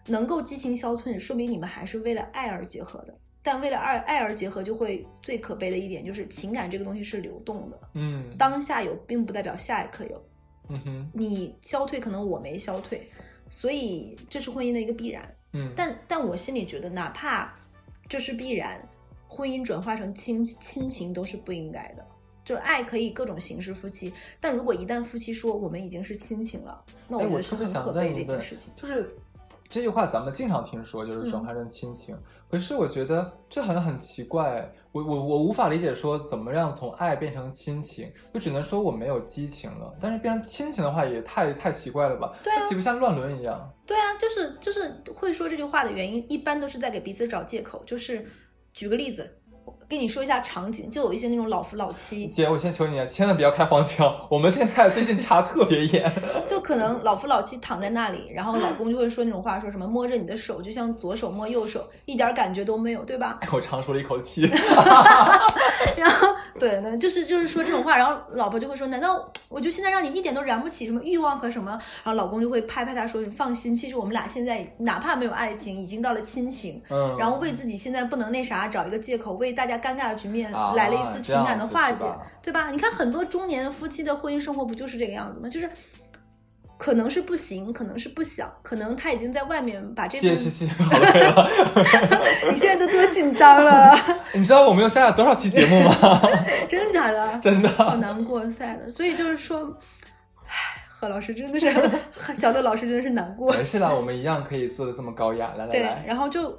[0.06, 3.14] 能够激情消退，说明你们还是为了爱而结合的。
[3.44, 10.26] 但为了爱爱而结合，就会最可悲的一点就是情感这个东西是流动的，嗯当下有并不代表下一刻有。
[10.70, 13.10] 嗯哼你消退，可能我没消退，
[13.50, 15.24] 所以这是婚姻的一个必然。
[15.54, 17.54] 嗯，但但我心里觉得，哪怕
[18.08, 18.82] 这是必然，
[19.28, 22.06] 婚姻转化成亲亲情都是不应该的。
[22.46, 28.72] 就是爱可以各种形式夫妻，但如果一旦夫妻说我们已经是亲情了，那我，觉得是很可悲的一件事情，。
[28.74, 29.14] 就是
[29.70, 32.18] 这句话咱们经常听说，就是转化成亲情。
[32.50, 39.96] 可是我觉得这好像很奇怪，我我我无法理解说怎么样从爱变成亲情，就只能说我没有激情了。
[40.00, 42.34] 但是变成亲情的话，也太太奇怪了吧？
[42.44, 43.72] 对啊岂不像乱伦一样？
[43.86, 47.82] 对啊，就是就是会说这句话的原因，一般都是在给彼此找借口。
[47.86, 48.26] 就是
[48.74, 49.47] 举个例子，我
[49.90, 54.14] 跟你说一下场景，就有一些那种老夫老妻，姐，我先求你，千万不要开黄腔。
[54.30, 56.14] 我们现在最近查特别严。
[56.46, 63.40] 就可能老夫老妻躺在那里，然后老公就会说那种话，说什么摸着你的手就像左手摸右手，一点感觉都没有，对吧？
[63.54, 64.42] 我长舒了一口气。
[65.96, 66.28] 然后
[66.60, 71.72] 对，那就是就是说这种话，然后老婆就会说，难道我就现在让你一点都燃不起什么欲望和什么？
[72.04, 76.82] 然后老公就会拍拍她说，放心，其实我们俩现在哪怕没有爱情，已经到了亲情。
[76.90, 82.06] 嗯，然后为自己现在不能那啥找一个借口，为大家尴尬的局面啊来了一丝情感的化解，
[82.42, 82.70] 对吧？
[82.72, 85.50] 你看很多中年夫妻的婚姻生活不就是这个样子吗？
[85.50, 85.70] 就是
[86.78, 91.50] 可能是不行，可能是不想，可能他已经在外面把这份，借七七好累了。
[92.52, 93.98] 你现在都多紧张了，
[94.34, 96.22] 你知道我们又下了多少期节目吗？
[96.70, 97.40] 真的假的？
[97.40, 97.70] 真的。
[97.70, 99.76] 好难过赛的，所以就是说，
[100.46, 103.52] 唉，何老师真的是，小乐老师真的是难过。
[103.54, 105.54] 没事啦，我们一样可以做的这么高雅。
[105.58, 106.56] 来来对，来，然后就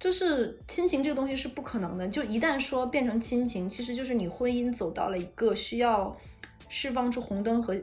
[0.00, 6.16] 就是亲情这个东西是不可能的，就一旦说变成亲情，其实就是你婚姻走到了一个需要
[6.70, 7.76] 释放出红灯和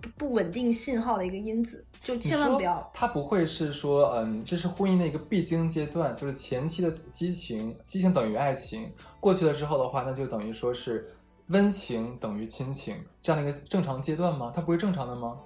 [0.00, 2.88] 不不稳定信号的一个因子，就千万不要。
[2.94, 11.06] 它不会是说，嗯，这是婚姻的一个必经阶段，就是前期的激情，激情等于爱情，过去了之后的话，那就等于说是
[11.48, 14.52] 温情等于亲情这样的一个正常阶段吗？
[14.54, 15.40] 它不是正常的吗？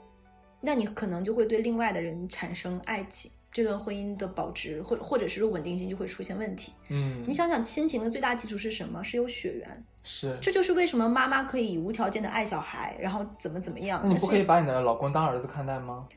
[0.60, 6.72] 那你可能就会对另外的人产生爱情，这段婚姻的保值或或者是稳定性就会出现问题。
[6.88, 9.02] 嗯，你想想，亲情的最大基础是什么？
[9.04, 9.84] 是有血缘。
[10.02, 10.36] 是。
[10.42, 14.00] 这就是为什么妈妈可以无条件的爱小孩，然后怎么怎么样。
[14.02, 16.08] 那你不可以把你的老公当儿子看待吗？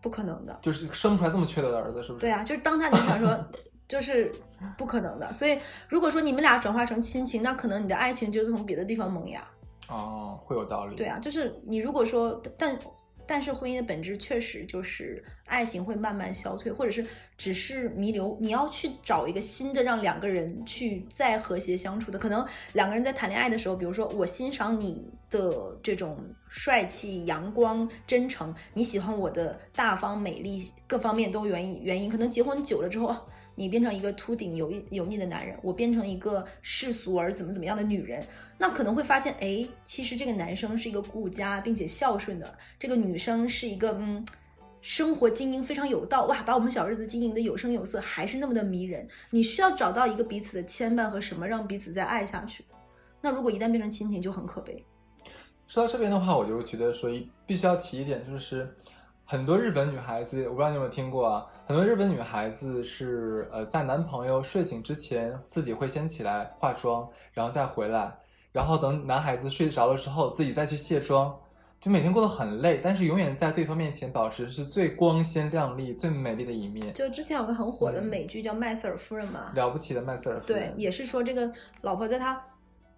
[0.00, 0.58] 不可能的。
[0.60, 2.20] 就是生不出来这么缺德的儿子，是不是？
[2.22, 3.38] 对啊，就是当他你想说，
[3.86, 4.32] 就是
[4.76, 5.32] 不可能的。
[5.32, 9.46] 所以如果说你们俩转化成亲情，那可能你的爱情就是从别的地方萌芽。
[9.88, 10.96] 哦，会有道理。
[10.96, 12.76] 对啊，就是你如果说，但
[13.30, 17.06] 但是婚姻的本质确实就是爱情会慢慢消退，或者是
[17.38, 18.36] 只是弥留。
[18.40, 22.18] 你要去找一个新的，让两个人去再和谐相处的。
[22.18, 32.10] 可能两个人在谈恋爱的时候，比如说我欣赏你的这种帅气、阳光、真诚，你喜欢我的大方、美丽，各方面都原因原因。
[32.10, 33.14] 可能结婚久了之后。
[33.60, 38.24] 你变成一个秃顶油油腻的男人，我变成一个世俗而怎么怎么样的女人，
[38.56, 44.24] 那可能会发现，哎，其实这个男生是一个顾家并且孝顺的，这个女生是一个嗯，
[44.80, 49.06] 生活经营非常有道，哇，把我们小日子经营的有声有色，还是那么的迷人。
[49.28, 52.64] 你需要找到一个彼此的牵绊和什么，让彼此再爱下去。
[53.20, 54.82] 那如果一旦变成亲情，就很可悲。
[55.66, 58.74] 说到这边的话，我就觉得说一必须要提一点，就是
[59.30, 61.46] 很多日本女孩子，我不知道你有没有听过啊？
[61.64, 68.12] 很多日本女孩子是呃，在男朋友睡醒之前，自己会先起来化妆，然后再回来，
[68.50, 71.32] 然后等男孩子睡着了之后，自己再去卸妆，
[71.78, 76.92] 就每天过得很累，但是永远在对方面前保持是最光鲜亮丽、最美丽的一面。
[76.92, 81.48] 就之前有个很火的嗯美剧叫《麦瑟尔夫人》嘛，了不起的麦瑟尔夫人对人，，也是说这个
[81.82, 82.42] 老婆在她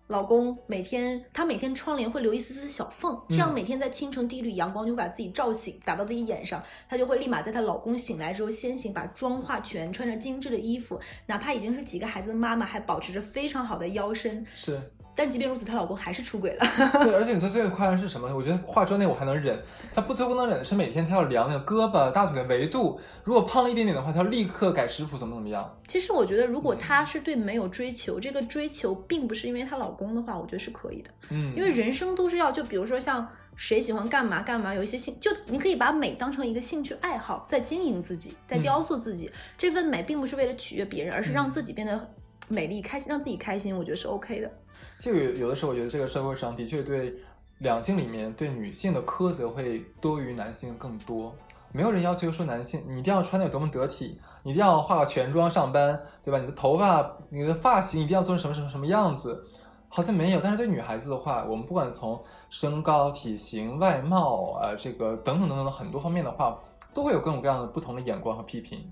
[0.09, 3.55] 老公每天，她每天窗帘会留一丝丝小缝，这样嗯。
[3.55, 16.66] 每天在清晨第一缕阳光就会把自己照醒，打到自己眼上，她就会立马在她老公醒来之后先行把妆化全，穿着精致的衣服，哪怕已经是几个孩子的妈妈，还保持着非常好的腰身，是但即便如此，她老公还是出轨了。
[17.05, 18.35] 对，而且你说最夸张是什么？
[18.35, 19.61] 我觉得化妆那我还能忍，
[19.94, 25.79] 她不最不能忍的是每天她要量那个胳膊、大腿的维度，如果胖了一点点的话，她要立刻改食谱，怎么怎么样。
[25.87, 31.11] 其实我觉得，如果她是对没有追求，这个追求并不是因为她老公的话，我觉得是可以的。
[31.31, 39.31] 嗯，因为人生都是要，就比如说像谁喜欢干嘛干嘛，有一些兴，就你可以把美当成一个兴趣爱好，在经营自己，在雕塑自己。
[39.59, 42.11] 这份美并不是为了取悦别人，而是让自己变得
[42.48, 44.50] 美丽、开心，让自己开心，我觉得是 OK 的。
[44.98, 47.14] 就有有的时候，我觉得这个社会上的确对
[47.59, 51.35] 两性里面对女性的苛责会多于男性更多。
[51.74, 56.38] 没有人要求说男性你一定要穿的有多么得体，你一定要化个全妆上班，对吧？
[56.38, 59.42] 你的头发、你的发型一定要做成什么什么什么样子，
[59.88, 60.40] 好像没有。
[60.42, 66.59] 但是对女孩子的话，我们不管从身高、体型、外貌啊、呃，这个等等等等的很多方面的话，
[66.92, 68.85] 都会有各种各样的不同的眼光和批评。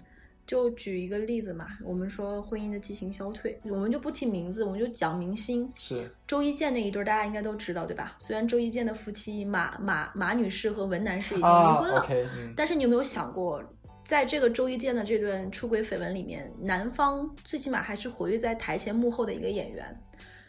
[0.51, 5.73] 就举一个例子嘛，我们说婚姻的激情消退，我们就不提名字，我们就讲明星。
[5.77, 6.11] 是。
[6.27, 8.17] 周一健那一对，大家应该都知道，对吧？
[8.19, 13.63] 虽然周一健的夫妻马马马女士和文男士已经离婚了，啊 OK，嗯，但是你有没有想过，
[14.05, 20.03] 在这个周一健的这段出轨绯闻里面，男方最起码还是活跃在台前幕后的一个演员，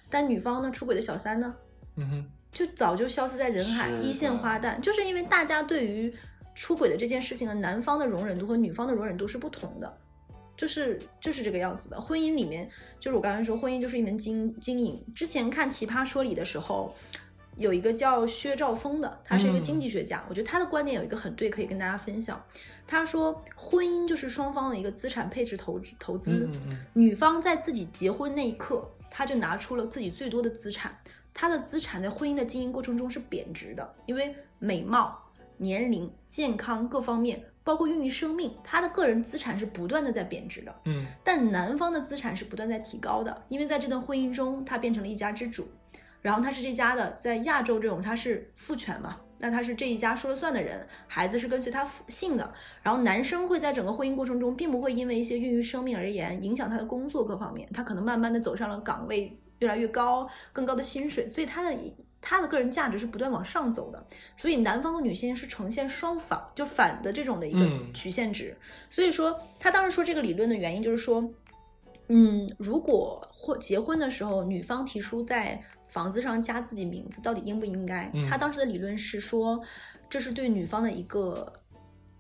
[0.10, 1.54] 但女方呢，出轨的小三呢，
[1.98, 6.12] 嗯哼，就早就消失在人海，一线花旦，就是因为大家对于
[6.62, 9.98] 出轨的这件事情的男方的容忍度和女方的容忍度是不同的。
[10.56, 12.70] 就是就是这个样子的，婚姻里面
[13.00, 15.04] 就是我刚才说，婚姻就是一门经经营。
[15.16, 16.94] 之前看《奇葩说》里的时候，
[17.58, 22.40] 有一个叫薛兆丰的，他是一个嗯经济学家，我觉得他的观点有一个很对，可以跟大家分享。
[22.86, 26.32] 他说，婚姻就是双方的一个资产配置投资投资。
[26.32, 30.96] 嗯嗯嗯，女方在自己结婚那一刻，她就拿出了自己最多的资产，
[31.34, 35.18] 她的资产在婚姻的经营过程中是贬值的，因为美貌、
[35.62, 40.76] 年龄、健康各方面，包括孕育生命，他的个人资产是不断的在贬值的。
[40.86, 45.68] 嗯但男方的资产是不断在提高的，因为在这段婚姻中，他变成了一家之主，
[46.22, 61.72] 然后他是这家的，在亚洲这种他是父权嘛，那他是这一家说了算的人，孩子是跟随他父姓的，然后男生会在整个婚姻过程中，并不会因为一些孕育生命而言影响他的工作各方面，他可能慢慢的走上了岗位越来越高，更高的薪水，所以他的
[62.22, 64.06] 他的个人价值是不断往上走的，
[64.38, 68.56] 所以男方和女性是呈现双反，就反的这种的一个嗯曲线值。
[68.90, 71.28] 所以说，他当时说这个理论的原因就是说，
[72.10, 78.10] 嗯，如果婚结婚的时候女方提出在房子上加自己名字，到底应不应该？
[78.14, 79.60] 嗯他当时的理论是说，
[80.10, 81.52] 这是对女方的一个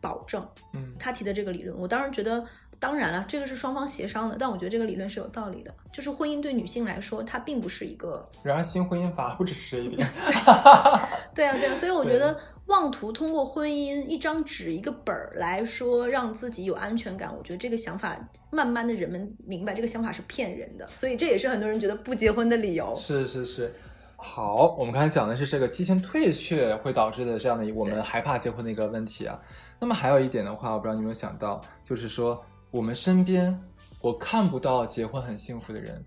[0.02, 0.46] 保证。
[0.74, 2.44] 嗯，他提的这个理论，我当时觉得，
[2.82, 5.72] 当然了，这个是双方协商的，但我觉得这个理论是有道理的。
[5.94, 10.10] 就是婚姻对女性来说，它并不是一个然而新婚姻法不只是这一点。
[11.36, 18.18] 对啊，对啊，所以我觉得妄图通过婚姻一张纸一个本儿来说让自己有安全感，我觉得这个想法
[18.50, 22.92] 慢慢的人们明白这个想法是骗人的，所以这也是很多人觉得不结婚的理由。
[22.96, 23.72] 是是是，
[24.18, 29.40] 好，我们刚才讲的是这个激情退却会导致的这样的一我们害怕结婚的一个问题啊。
[29.80, 33.62] 那么还有一点的话，我不知道你有没有想到，就是说我们身边
[34.00, 36.04] 我看不到结婚很幸福的人，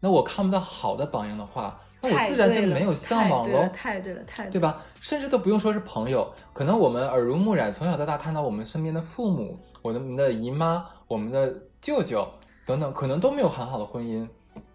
[0.00, 3.68] 那我看不到好的榜样的话，那我自然就没有向往喽。
[3.74, 4.82] 太对了，太对了，对吧？
[5.00, 12.26] 甚至都不用说是朋友，可能我们耳濡目染，从小到大看到我们身边的父母、我们的姨妈、我们的舅舅
[12.64, 14.26] 等等，可能都没有很好的婚姻。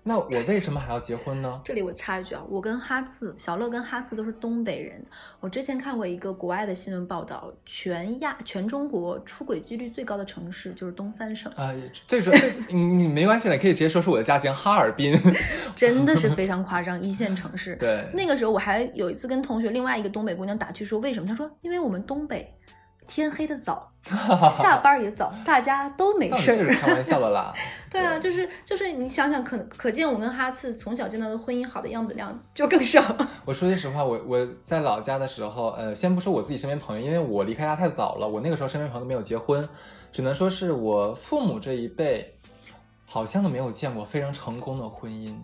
[0.03, 1.59] 那我为什么还要结婚呢？
[1.63, 5.03] 这里我插一句啊，我跟哈次、小乐跟哈次都是东北人。
[5.39, 15.17] 我之前看过一个国外的新闻报道，全亚全中国出轨几率最高的城市就是东三省，啊、也最主要，最你你没关系的，可以直接说出我的家乡哈尔滨。
[15.75, 17.75] 真的是非常夸张，一线城市。
[17.81, 21.27] 对，那个时候我还有一次跟同学另外一个东北姑娘打趣说，为什么？
[21.27, 22.51] 她说因为我们东北
[23.13, 23.91] 天黑的早，
[24.49, 26.55] 下班也早，大家都没事儿。
[26.55, 27.53] 这是开玩笑的啦。
[27.91, 33.03] 对啊，就是就是你想想可，可见我跟哈次从小见到的婚姻好的样本量就更少。
[33.43, 39.67] 我说句实话，我我在老家的时候，呃，先不说我自己身边朋友，因为我离开家太早了，我那个时候身边朋友都没有结婚，
[40.13, 42.33] 只能说是我父母这一辈，
[43.05, 45.35] 好像都没有见过非常成功的婚姻。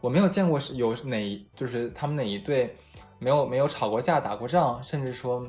[0.00, 2.76] 我没有见过是有哪一就是他们哪一对
[3.18, 5.44] 没有没有吵过架、打过仗，甚至说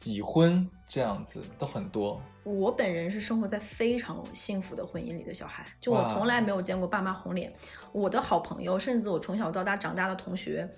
[0.00, 2.20] 几婚这样子都很多。
[2.42, 7.52] 我本人是生活在非常幸福的婚姻里的小孩，就我从来没有见过爸妈红脸。
[7.92, 10.68] 我的好朋友，甚至我从小到大长大的同学，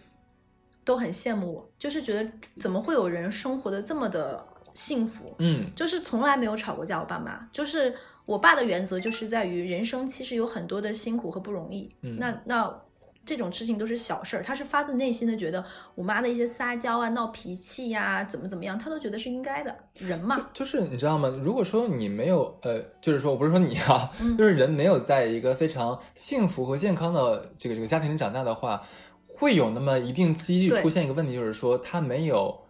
[0.85, 5.35] 都很羡慕我，就是觉得怎么会有人生活的这么的幸福？
[5.39, 6.99] 嗯就是从来没有吵过架。
[6.99, 7.95] 我爸妈就是
[8.27, 11.95] 我爸的原则，就是在于人生其实有很多的辛苦和不容易。
[12.03, 12.83] 嗯那那
[13.25, 20.49] 这种事情都是小事儿，他是发自内心的觉得我妈的一些撒娇啊、闹脾气呀、怎么怎么样，他都觉得是应该的，人嘛。
[20.53, 21.29] 就是你知道吗？
[21.43, 28.83] 如果说你没有呃，就是说我不是说你啊，嗯就是人没有在一个非常幸福和健康的这个这个家庭里长大的话，
[29.27, 32.61] 会有那么一定几率出现一个问题，就是说他没有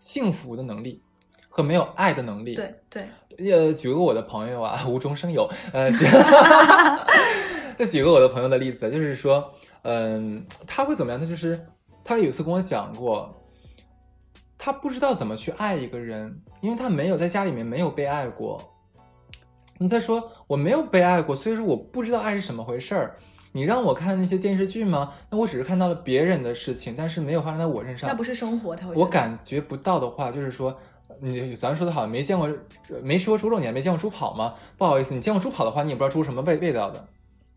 [0.00, 1.02] 幸福的能力
[1.48, 2.54] 和没有爱的能力。
[2.54, 3.08] 对对，
[3.52, 6.06] 呃，举个我的朋友啊， 无中生有，呃，举
[7.78, 11.20] 再举个我的朋友的例子，就是说，嗯、他会怎么样？
[11.20, 11.64] 他就是
[12.02, 13.32] 他有一次跟我讲过，
[14.58, 18.60] 他不知道怎么去爱一个人，因为他没有在家里面没有被爱过。
[19.78, 23.16] 你在说我没有被爱过，所以说我不知道爱是什么回事儿。
[23.52, 25.12] 你让我看那些电视剧吗？
[25.30, 28.10] 那我只是看到了别人的事情，但是没有发生在我身上。
[28.10, 30.76] 那不是生活，他会我感觉不到的话，就是说，
[31.20, 32.50] 你咱们说的好，没见过
[33.04, 34.54] 没吃过猪肉，你还没见过猪跑吗？
[34.76, 37.08] 不好意思，你见过猪跑的话，你也不知道猪什么味味道的，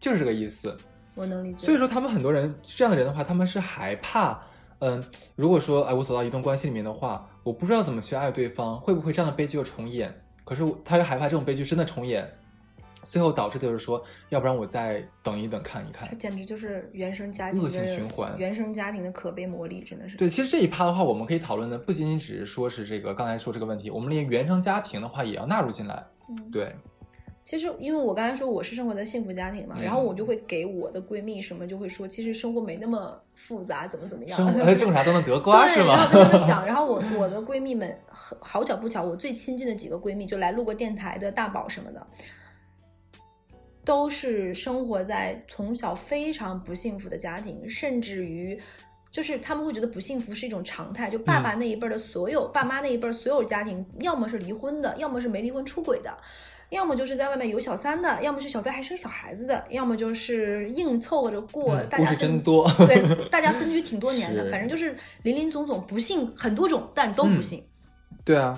[0.02, 0.76] 就是这个意思。
[1.16, 1.66] 我能理解。
[1.66, 4.38] 所以说，他们很多人这样的人的话，他们是害怕，
[4.80, 5.02] 嗯，
[5.36, 10.14] 如果说哎，我走到一段关系里面的话，我不知道怎么去爱对方，会不会这样的悲剧又重演？
[10.44, 12.30] 可是他又害怕这种悲剧真的重演，
[13.04, 16.16] 最后导致的就是说，要不然我再等一等看一看这。
[16.16, 20.18] 简直就是原生家庭恶性循环原生家庭的可悲魔力，真的是。
[20.18, 26.04] 对，其实这一趴的话，我们可以讨论的不仅仅只是说是这个刚才说这个问题，我们连原生家庭的话也要纳入进来。
[26.30, 26.76] 嗯，对，
[27.44, 34.38] 其实因为我刚才说我是生活在幸福家庭嘛，嗯然后我就会给我的闺蜜什么就会说，其实生活没那么复杂，怎么怎么样。
[34.38, 36.08] 生呃种啥都能得瓜对，是吗然？
[36.08, 42.08] 后就这么想，然后我 我的闺蜜们，好好巧不巧，我最亲近的几个闺蜜，就来录过电台的大宝什么的，
[43.84, 48.60] 都是生活在从小非常不幸福的家庭，甚至于。
[49.12, 56.18] 就是他们会觉得不幸福是一种常态，就爸爸那一辈儿的所有、爸妈那一辈儿所有家庭，要么是离婚的，要么是没离婚出轨的，
[56.72, 61.76] 要么就是在外面有小三的，要么是小三还生小孩子的，要么就是硬凑合着过。
[61.84, 62.66] 大家分真多。
[62.88, 67.62] 对，大家分居挺多年的， 反正就是林林总总不幸很多种，但都不幸。
[68.24, 68.58] 对啊，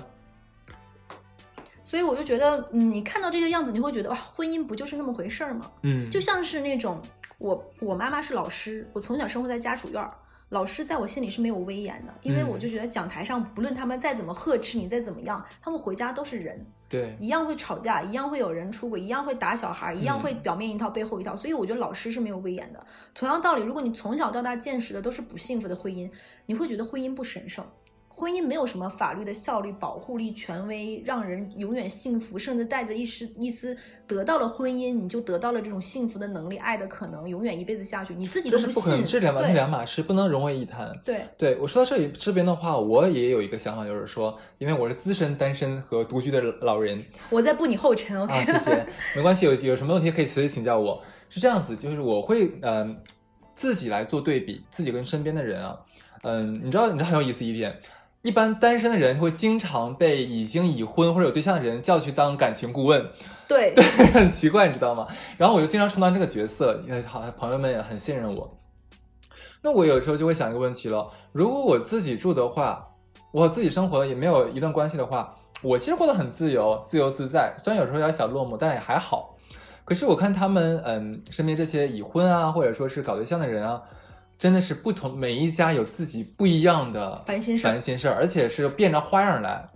[1.84, 5.70] 所以我就觉得，嗯，你看到这个样子，你会觉得哇，婚姻不就是那么回事儿吗？
[5.82, 7.02] 嗯，就像是那种
[7.38, 10.14] 我我妈妈是老师，我从小生活在家属院儿。
[10.54, 21.34] 老师在我心里是没有威严的，因为嗯我就觉得讲台上不论他们再怎么呵斥你，再怎么样，他们回家都是人，对，一样会吵架，一样会有人出轨，一样会打小孩，一样会嗯表面一套背后一套。
[21.34, 22.86] 所以我觉得老师是没有威严的。
[23.14, 26.08] 同样道理，如果你从小到大见识的都是不幸福的婚姻，
[26.46, 27.66] 你会觉得婚姻不神圣。
[28.16, 38.66] 婚姻没有什么法律的效力、保护力、权威，让人永远幸福，甚至带着一丝一丝得到了婚姻，你就得到了这种幸福的能力、爱的可能，永远一辈子下去，你自己都信。
[38.66, 40.92] 这是不可能，这两码对这两码事，不能融为一谈。
[41.04, 51.02] 对，对我说到这里这边的话，我也有一个想法，就是说，因为我是资深单身和独居的老人我在步你后尘，OK？、啊，谢谢，没关系，有有什么问题可以随时请教我。
[51.28, 52.96] 是这样子，就是我会嗯、呃
[53.56, 55.78] 自己来做对比，自己跟身边的人啊，
[56.22, 57.76] 嗯，你知道你知道很有意思一点。
[58.24, 63.06] 一般单身的人会经常被已经已婚或者有对象的人叫去当感情顾问，
[63.46, 63.74] 对，
[64.14, 65.06] 很奇怪，你知道吗？
[65.36, 68.58] 然后我就经常充当这个角色，因为好朋友们也很信任我。
[69.60, 72.94] 那我有时候就会想一个问题了：如果我自己住的话，
[73.30, 77.54] 我自己生活也没有一段关系的话，我其实过得很自由、自由自在。
[77.58, 79.36] 虽然有时候有点小落寞，但也还好。
[79.84, 83.82] 可是我看他们，嗯，身边这些已婚啊，或者说是搞对象的人啊，
[84.38, 89.68] 真的是不同，每一家有自己不一样的烦心事儿烦心事儿，而且是变着花样来。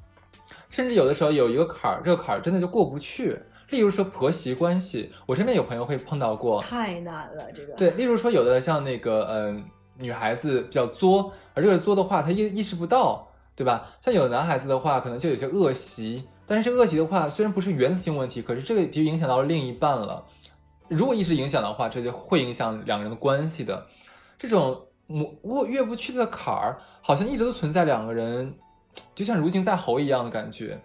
[0.71, 3.39] 甚至有的时候有一个坎儿，这个坎儿真的就过不去。
[3.71, 7.75] 例如说婆媳关系，我身边有朋友会碰到过，太难了，这个。
[7.75, 9.65] 对，例如说有的像那个嗯、呃
[10.01, 13.91] 女孩子比较作，而这个作的话，她意意识不到，对吧？
[14.01, 20.25] 像有的男孩子的话，可能就有些恶习，但是这个恶习的话，虽然不是原则性问题，可是这个就影响到了另一半了。
[20.89, 23.87] 如果一直影响的话，这就会影响两个人的关系的。
[24.39, 28.55] 这种磨过越不去的坎儿，好像一直都存在两个人，
[29.15, 30.81] 就像如鲠在喉一样的感觉。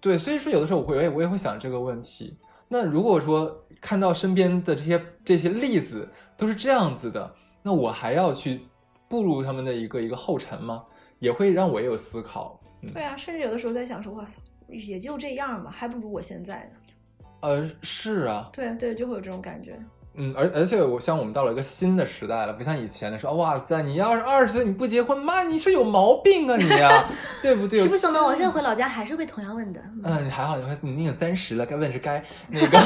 [0.00, 2.38] 对，所以说有的时候我会我也我也会想这个问题。
[2.68, 8.66] 那如果说看到身边的这些这些例子都是这样子的，那我还要去
[9.08, 10.84] 步入他们的一个一个后尘吗？
[11.18, 12.60] 也会让我也有思考。
[12.82, 14.26] 嗯，对啊，甚至有的时候在想说，哇，
[14.68, 17.26] 也就这样吧，还不如我现在呢。
[17.40, 19.78] 呃，是啊，对对，就会有这种感觉。
[20.16, 27.04] 嗯，而而且我像我们到了一个新的时代了，不像以前的说，哇塞，你要是二十岁你不结婚，妈你是有毛病啊你啊，
[27.42, 27.80] 对不对？
[27.80, 29.80] 是不相瞒，我现在回老家还是被同样问的。
[30.04, 32.78] 嗯，你还好，你还你已经三十了，该问是该那个，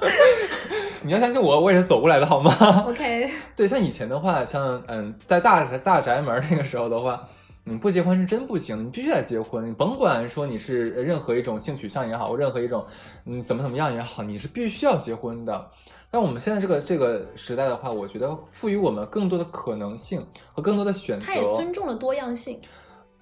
[1.02, 2.52] 你要相信我，我也是走过来的好吗
[2.88, 7.22] ？OK，对，像以前的话，像嗯，在大宅大宅门那个时候的话，
[7.62, 9.68] 你不结婚是真不行，你必须得结婚。
[9.68, 12.84] 你甭管说你是任何一种性取向也好，或任何一种
[13.26, 15.70] 嗯怎么怎么样也好，你是必须要结婚的。
[16.10, 21.26] 但我们现在这个这个时代的话，我觉得赋予我们更多的可能性和更多的选择。
[21.26, 22.60] 他也尊重了多样性。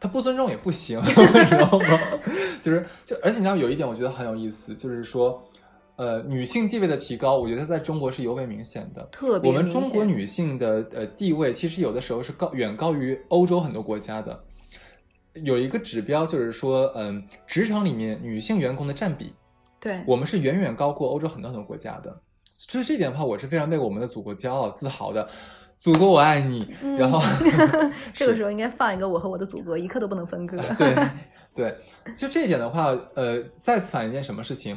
[0.01, 1.99] 他不尊重也不行， 你知道吗？
[2.63, 5.43] 就是就而且你知道有一点我觉得很有意思，就是说，
[5.97, 9.03] 呃，女性地位的提高，我觉得在中国是尤为明显的。
[9.11, 14.39] 特别我们中国女性的呃地位，其实有的时候是高远高于欧洲很多国家的。
[15.43, 19.33] 有一个指标就是说，嗯，职场里面女性员工的占比，
[19.81, 22.21] 对，我们是远远高过欧洲很多很多国家的。
[22.69, 25.29] 所以这一点的话，我是非常为我们的祖国骄傲自豪的。
[25.77, 26.75] 祖国我爱你。
[26.83, 27.21] 嗯然后
[28.15, 30.59] 这个时候应该放一个《我和我的祖国》，一刻都不能分割。
[30.79, 30.95] 对
[31.55, 31.77] 对，
[32.17, 34.77] 就这一点的话，呃，再次反映一件什么事情？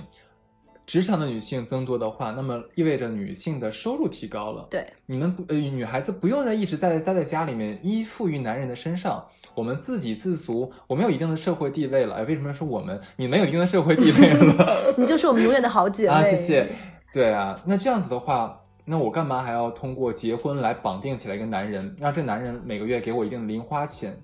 [0.86, 4.68] 职场的女性增多的话，那么意味着女性的收入提高了。
[4.70, 9.24] 对，你们不呃，女孩子不用再一直在待在家里面依附于男人的身上，
[9.54, 12.16] 我们自给自足，我们有一定的社会地位了。
[12.16, 13.00] 哎，为什么说我们？
[13.18, 16.10] 你们有一定的社会地位了你就是我们永远的好姐妹。
[16.10, 16.24] 啊？
[16.24, 16.70] 谢谢。
[17.18, 24.16] 对啊，那这样子的话，那我干嘛还要通过结婚来绑定起来一个男人，让这男人每个月给我一定的零花钱？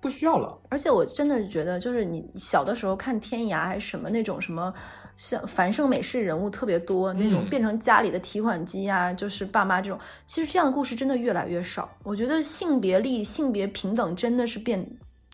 [0.00, 0.56] 不需要了。
[0.68, 4.72] 而且我真的觉得，就是你小的时候看天涯还是什么那种什么，
[5.16, 11.90] 像繁盛美式人物特别多，那种嗯变成家里的提款机啊，就是爸妈这种，其实这样的故事真的越来越少。
[12.04, 14.88] 我觉得性别力、性别平等真的是变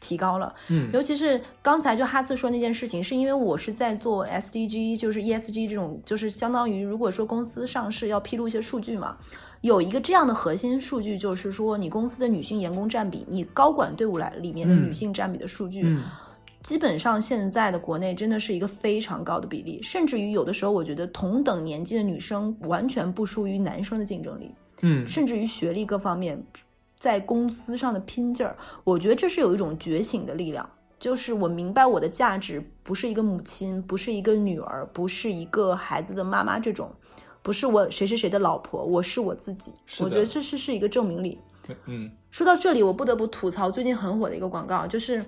[0.04, 0.54] 提高了。
[0.68, 9.16] 嗯尤其是刚才就哈次说那件事情，是因为我是在做 SDG，就是 ESG 这种，就是相当于如果说公司上市要披露一些数据嘛，
[9.62, 16.02] 有一个这样的核心数据，就是说你公司的女性员工占比，你高管队伍来里面的嗯女性占比的数据，嗯
[16.62, 24.50] 基本上现在的国内真的是一个非常高的比例，甚至于有的时候我觉得同等年纪的女生完全不输于男生的竞争力。
[24.86, 26.42] 嗯甚至于学历各方面，
[27.04, 30.66] 在公司上的拼劲儿，我觉得这是有一种觉醒的力量。
[30.98, 36.90] 就是我明白我的价值不是一个母亲，不是一个女儿，不是一个孩子的妈妈这种，
[37.42, 39.70] 不是我谁谁谁的老婆，我是我自己。
[40.00, 41.38] 我觉得这是是一个证明力。
[41.84, 45.22] 嗯说到这里，我不得不吐槽最近很火的一个广告，就是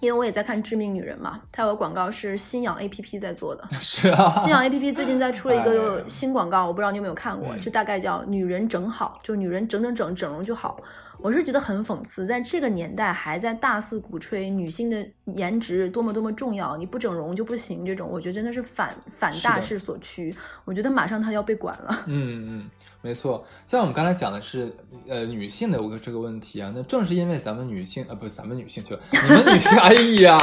[0.00, 3.64] 因为我也在看《致命女人》嘛，它有个广告是新氧 APP 在做的。
[3.80, 10.80] 是啊，新氧 APP 最近在出了一 哎个新广告，我不知道你有没有看过，嗯就大概叫“女人整好”，就女人整整整整容就好。
[11.20, 20.32] 我是觉得很讽刺，在这个年代还在大肆鼓吹女性的颜值多么多么重要，你不整容就不行，这种我觉得真的是反反大势所趋。
[20.64, 22.04] 我觉得马上她要被管了。
[22.06, 22.70] 嗯嗯，
[23.00, 23.44] 没错。
[23.66, 24.74] 像我们刚才讲的是
[25.08, 30.38] 呃女性的这个问题啊，那正是因为咱们女性呃，不是咱们女性去了，你们女性，哎呀，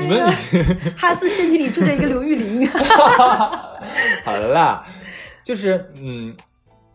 [0.00, 0.62] 你们女
[0.96, 2.66] 哈斯身体里住着一个刘玉玲，
[4.24, 4.86] 好了啦，
[5.44, 6.34] 就是嗯，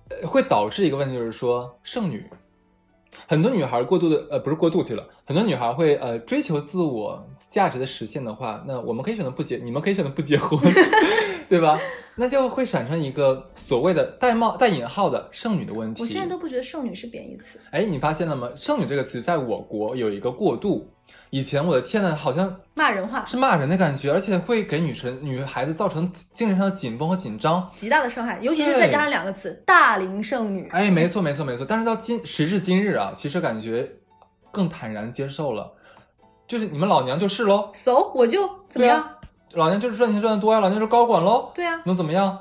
[0.09, 2.25] 呃会导致一个问题，就是说剩女，
[3.27, 10.59] 很多女孩过度的呃不是过度去了，很多女孩会呃追求自我价值的实现的话，那我们可以选择不结，你们可以选择不结婚，
[11.49, 11.79] 对吧？
[12.15, 16.03] 那就会产生一个所谓的带冒带引号的剩女的问题。
[16.03, 17.59] 我现在都不觉得剩女是贬义词。
[17.71, 18.49] 哎，你发现了吗？
[18.55, 20.89] 剩女这个词在我国有一个过渡。
[21.31, 27.67] 以前我的天呐，好像骂人话是骂人的感觉，而且会给女生、女孩子造成精神上的紧绷和紧张。
[27.73, 30.69] 极大的伤害，尤其是再加上两个词“大龄剩女”。
[30.71, 31.65] 哎，没错，没错，没错。
[31.67, 33.91] 但是到今时至今日啊，其实感觉
[34.51, 35.73] 更坦然接受了，
[36.47, 39.09] 就是你们老娘就是喽，，so 我就怎么样？
[39.53, 42.37] 老娘就是赚钱赚的多呀，老娘就是高管喽，对啊，能怎么样？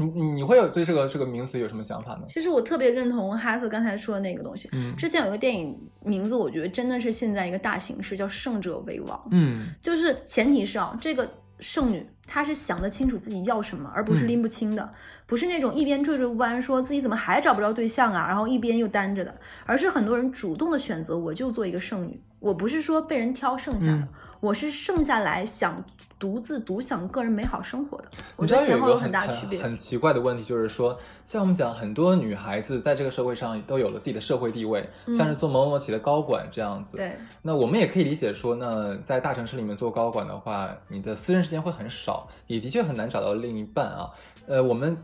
[0.00, 2.20] 你你你会有对这个这个名词有什么想法呢？
[2.28, 4.68] 其实我特别认同哈斯刚才说的那个东西。
[4.72, 9.20] 嗯之前有一个电影名字，我觉得真的是现在一个大形势，叫“胜者为王”。
[9.32, 14.88] 嗯就是前提是啊，这个剩女她是想得清楚自己要什么，而不是嗯拎不清的，
[15.26, 19.34] 不是那种一边惴惴不安，说自己怎么还找不着对象啊，然后一边又单着的，
[19.66, 22.22] 而是很多人主动的选择，我就做一个剩女。
[22.38, 24.08] 我不是说被人挑剩下的，嗯
[24.40, 25.84] 我是剩下来想
[26.18, 28.04] 独自独享个人美好生活的。
[28.36, 29.58] 我你知觉得前后有很大区别。
[29.58, 36.96] 很很奇怪的问题，就是说，像我们讲，很多女孩子在这个社会上都有了自己的社会地位，嗯像是做某某企的高管这样子。
[36.96, 44.10] 对，那我们也可以理解说，那在大城市里面做高管的话，你的私人时间会很少，也的确很难找到另一半啊。
[44.46, 44.96] 呃，我们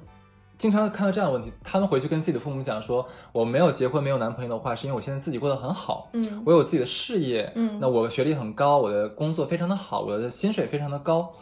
[0.56, 11.32] 经常看到这样的问题，他们回去跟自己的父母讲说，我没有结婚，没有男朋友的话，是因为我现在自己过得很好，嗯我有自己的事业，嗯那我学历很高，我的工作非常的好，我的薪水非常的高。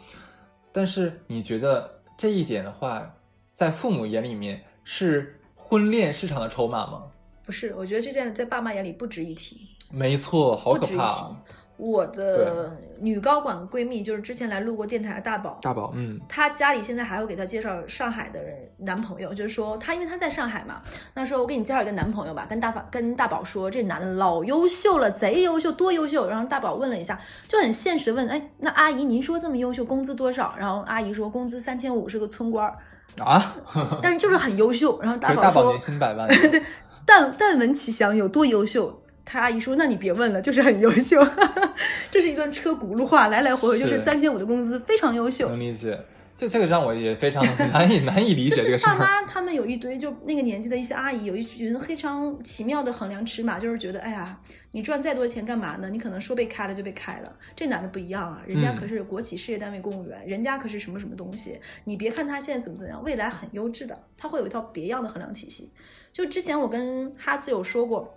[0.71, 3.13] 但是你觉得这一点的话，
[3.51, 7.03] 在父母眼里面是婚恋市场的筹码吗？
[7.45, 9.67] 不是，我觉得这件在爸妈眼里不值一提。
[9.91, 11.43] 没错，好可怕啊！
[11.77, 20.81] 我的女高管闺蜜就是之前来录过电台的大宝，大宝，嗯她家里现在还会给她介绍上海的人男朋友，就是说她因为她在上海嘛，
[21.15, 26.29] 那说我给你介绍一个男朋友吧，跟大宝跟大宝说这男的老优秀了，贼优秀，多优秀。
[26.29, 30.55] 然后大宝问了一下，就很现实的问，哎，那阿姨您说这么优秀，工资多少？
[30.57, 32.77] 然后阿姨说工资三千五，是个村官儿。
[33.17, 33.55] 啊，
[34.01, 34.99] 但是就是很优秀。
[35.01, 36.63] 然后大宝说 大宝年，薪百万， 对
[37.05, 39.02] 但但闻其详有多优秀？
[39.25, 41.25] 他阿姨说：“那你别问了，就是很优秀。
[42.11, 45.49] ”这是一段车轱辘话，来来回回就是是三千五的工资，非常优秀。
[45.49, 45.99] 能理解。
[46.35, 48.97] 这这个让我也非常 难以难以理解这个事儿。
[48.97, 54.35] 爸妈他们有一堆，就那个年纪的一些阿姨，有一群非常奇妙的衡量尺码，就是觉得，哎呀，
[54.71, 55.91] 你赚再多钱干嘛呢？
[55.91, 57.31] 你可能说被开了就被开了。
[57.55, 61.59] 这男的不一样啊，人家嗯可是国企事业单位公务员，人家可是什么什么东西。
[61.83, 65.71] 你别看他现在怎么怎么样，未来很优质的，他会有一套别样的衡量体系。
[66.11, 68.11] 就之前我跟哈兹有说过，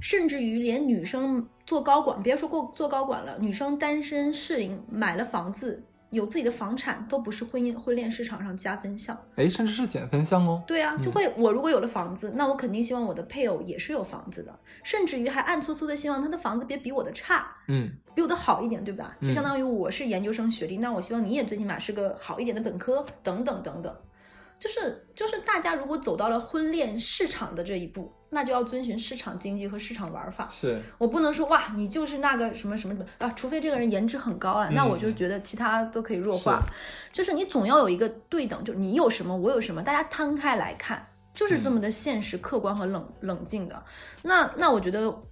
[0.00, 5.82] 甚至于连女生做高管，别说过做高管了，女生单身适龄买了房子。
[6.10, 10.62] 有自己的房产都不是婚姻婚恋市场上加分项，哎，甚至是减分项哦。
[10.66, 19.14] 对啊，就会我如果有了房子，那我肯定希望我的配偶也是有房子的，甚至于还暗搓搓的希望他的房子别比我的差，嗯，比我的好一点，对吧？
[19.20, 23.94] 就嗯相当于我是研究生学历，那我希望你也最起码是个好一点的本科，等等等等。
[24.58, 30.48] 就是就是大家如果走到了婚恋市场的这一步，那就要遵循市场经济和市场玩法。
[30.50, 36.62] 是我不能说哇，你就是那个什么什么什么啊，除非这个人颜值很高啊，那我就嗯觉得其他都可以弱化。
[37.12, 43.82] 就是你总要有一个对等，就是你有什么我有什么，大家摊开来看，就是这么的现实、客观和冷冷静的。
[44.22, 45.22] 那那我觉得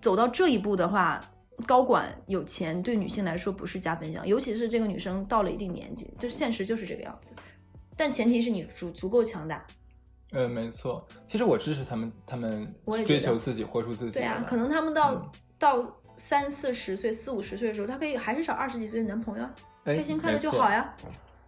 [0.00, 1.20] 走到这一步的话，
[1.66, 7.32] 高管有钱对女性来说不是加分项，尤其是这个女生到了一定年纪，就现实就是这个样子。
[7.96, 9.64] 但前提是你足足够强大。
[10.32, 11.06] 呃，没错。
[11.26, 12.66] 其实我支持他们，他们
[13.04, 14.18] 追求自己，活出自己。
[14.18, 15.22] 对啊，可能他们到、嗯
[15.60, 15.78] 到
[16.16, 19.44] 三四十岁、四五十岁的时候，他可以还是找二十几岁的男朋友
[19.84, 20.90] 开心快乐就好呀，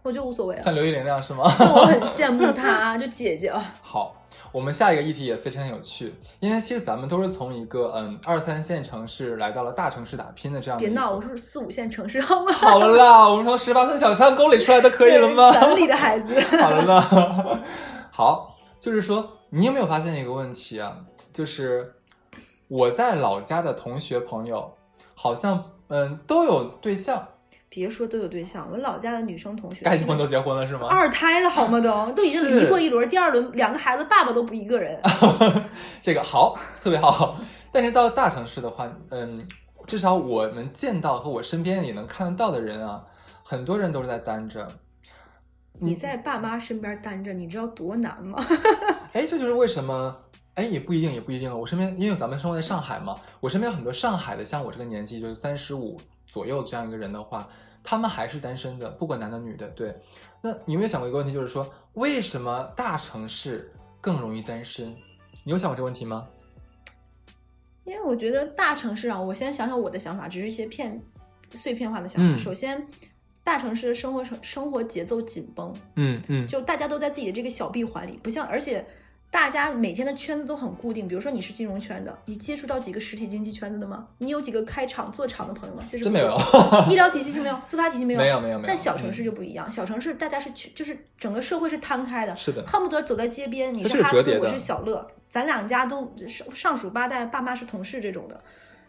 [0.03, 0.61] 我就无所谓了。
[0.61, 1.43] 像刘亦玲那样是吗？
[1.45, 4.15] 我很羡慕她，就姐姐啊， 好，
[4.51, 10.85] 我们下一个议题也非常有趣，因为其实咱们都是从一个嗯二三线城市来到了大城市打拼的这样的。
[10.85, 12.51] 别闹，我是四五线城市好吗？
[12.53, 15.51] 好了啦，我们从十八寸小山沟里出来的可以了吗？
[15.53, 17.01] 城里的孩子， 好了呢，
[18.11, 18.52] 好，
[18.83, 20.97] 就是说，你有没有发现一个问题啊？
[21.31, 21.93] 就是
[22.67, 24.75] 我在老家的同学朋友，
[25.15, 27.25] 好像嗯都有对象，
[27.69, 30.89] 别说都有对象，我老家的女生同学该结婚都结婚了是吗？
[30.89, 31.79] 二胎了好吗？
[31.79, 34.99] 都都已经离过一轮，第二轮两个孩子爸爸都不一个人。
[36.03, 37.37] 这个好，特别好。
[37.71, 39.47] 但是到大城市的话，嗯，
[39.87, 43.01] 至少我们见到和我身边也能看得到的人啊，
[43.43, 44.67] 很多人都是在单着。
[45.79, 48.45] 你在爸妈身边单着，你知道多难吗？
[49.13, 50.15] 哎，这就是为什么，
[50.53, 51.57] 哎，也不一定，也不一定了。
[51.57, 57.47] 我身边，因为咱们生活在上海嘛，我身边有很多上海的，像我这个年纪，就是三十五左右这样一个人的话，
[57.83, 59.67] 他们还是单身的，不管男的女的。
[59.69, 59.95] 对，
[60.41, 64.95] 那你有没有想过一个问题，就是说，为什么大城市更容易单身？
[65.43, 66.27] 你有想过这个问题吗？
[67.83, 71.01] 因为我觉得大城市啊，我先想想我的想法，只是一些片
[71.51, 72.35] 碎片化的想法。
[72.35, 72.87] 嗯首先，
[73.43, 78.85] 大城市的生活生生活节奏紧绷，嗯嗯，就大家都在自己的这个小闭环里，不像，而且
[79.29, 81.07] 大家每天的圈子都很固定。
[81.07, 84.07] 比如说你是金融圈的，你接触到几个实体经济圈子的吗？
[84.19, 85.83] 你有几个开厂做厂的朋友吗？
[85.85, 86.37] 其实真没有，
[86.89, 88.67] 医疗体系是没有，司法体系没有，没有没有没有。
[88.67, 98.41] 但小城市嗯就不一样，小城市大家是去，就是整个社会是摊开的，是的恨不得走在街边，你是是哈斯，有折叠的我是小乐，咱两家都上上属八代，爸妈是同事这种的。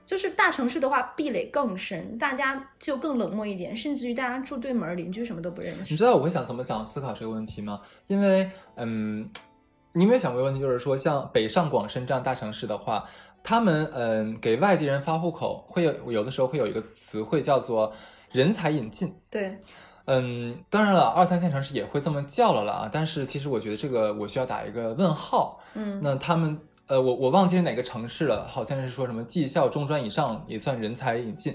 [0.07, 5.93] 就是大城市的话，壁垒更深，大家就更冷漠一点，甚至于大家住对门儿，邻居什么都不认识。
[5.93, 7.81] 你知道我会想怎么想思考这个问题吗？
[8.07, 9.29] 因为，嗯，
[9.93, 13.05] 你有没有想过一个问题，就是说，像北上广深这样大城市的话，
[13.43, 17.93] 他们嗯给外地人发户口会有有的时候会有一个词汇叫做
[18.31, 19.15] 人才引进。
[19.31, 19.59] 对，
[20.07, 22.91] 嗯，当然了，二三线城市也会这么叫了啦。
[22.93, 25.61] 但是其实我觉得这个我需要打一个问号。
[25.75, 31.55] 嗯，那他们呃，我我忘记是哪个城市了，好像是说什么技校中专以上也算人才引进，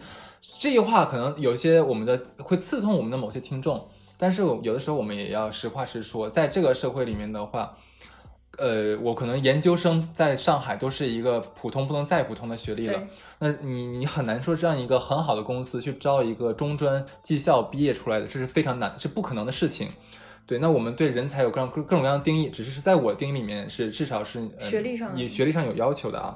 [0.60, 7.78] 这句话可能有些我们的会刺痛我们的某些听众，但是有的时候我们也要实话实说，在这个社会里面的话。
[8.58, 13.02] 呃，我可能研究生在上海都是一个普通不能再普通的学历了，
[13.38, 19.88] 那你你很难说这样一个很好的公司去招一个中专技校毕业出来的，这是非常难，是不可能的事情。
[20.50, 26.36] 对，那我们对人才有各种各各种各样的定义，只是是在我定义里面是至少是、呃、学历上以学历上有要求的啊。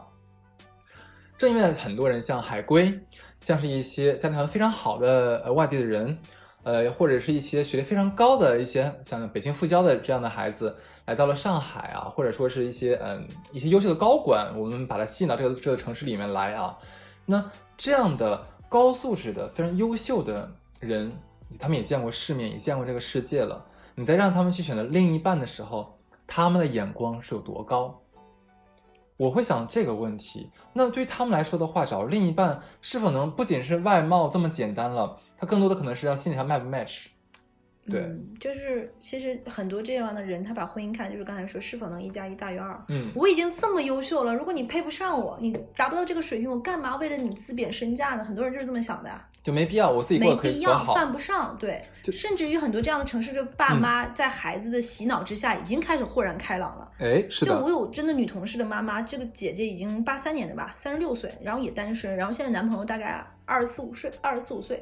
[1.35, 2.93] 正因为很多人像海归，
[3.39, 6.15] 像是一些家庭条件非常好的呃外地的人，
[6.61, 16.77] 呃或者是一些学历非常高的一些像北京复交的这样的孩子，来到了上海啊，或者说是一些嗯一些优秀的高管，我们把他吸引到这个这个城市里面来啊。
[17.25, 17.43] 那
[17.75, 20.47] 这样的高素质的非常优秀的
[20.79, 21.11] 人，
[21.57, 23.65] 他们也见过世面，也见过这个世界了。
[23.95, 27.99] 你在让他们去选择另一半的时候，他们的眼光是有多高？
[29.17, 30.49] 我会想这个问题。
[30.73, 35.19] 那对于他们来说的话，找另一半是否能不仅是外貌这么简单了？
[35.37, 37.05] 他更多的可能是要心理上 match 不 match。
[37.85, 42.83] 对，嗯，就是其实很多这样的人，他把婚姻看就是刚才说是否能一加一大于二。
[42.87, 48.23] 嗯，我已经这么优秀了，如果你配不上我，你达不到这个水平，我干嘛为了你自贬身价呢？
[48.23, 49.23] 很多人就是这么想的呀。
[49.43, 50.83] 就没必要，我自己过没得可以必要。
[50.93, 51.55] 犯不上。
[51.59, 56.89] 对，甚至于很多这样的城市的爸妈，在孩子的洗脑之下，已经开始豁然开朗了。
[56.99, 64.81] 哎，是的就我，有真的女同事的妈妈，这个姐姐已经八三年的吧，三十六岁，然后也单身，然后现在男朋友大概二十四五岁，二十四五岁。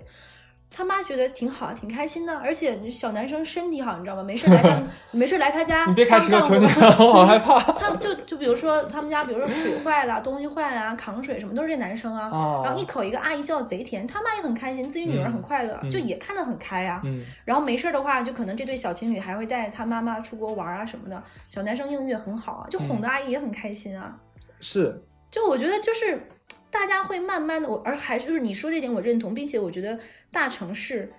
[0.74, 4.24] 他妈觉得挺好，挺开心的，而且小男生身体好，你知道吗？
[4.24, 7.59] 没事来他 没事来他家，你别开车，我好害怕。
[7.78, 12.30] 他们就就比如说他们家，比如说水坏了，东西坏了啊，扛水什么都是这男生啊。
[12.32, 17.01] 哦然后一口一个阿姨叫贼甜，他妈也很开心，自己女儿很快乐，嗯就也看得很开啊。
[17.03, 21.22] 嗯，然后没事的话，就可能这对小情侣还会带他妈妈出国玩啊什么的。
[21.49, 24.15] 小男生英语也很好啊，就哄的阿姨也很开心啊。
[24.61, 26.30] 是，就我觉得就是
[26.69, 29.99] 大家会慢慢的，我而还是就是你说这点我认同，并且我觉得
[30.32, 31.12] 大城市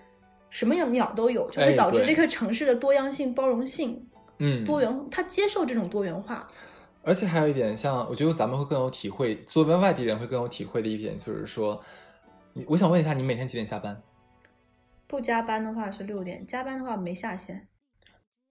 [0.51, 4.07] 什么样鸟都有，就会导致这个城市的多样性、包容性、
[4.39, 6.47] 嗯，多元，他接受这种多元化。
[7.05, 11.83] 而且还有一点，像我觉得咱们会更有体会，作为外地人会更有体会的一点就是说，
[12.53, 14.01] 你我想问一下，你每天几点下班？
[15.09, 17.67] 不加班的话是六点，加班的话没下限。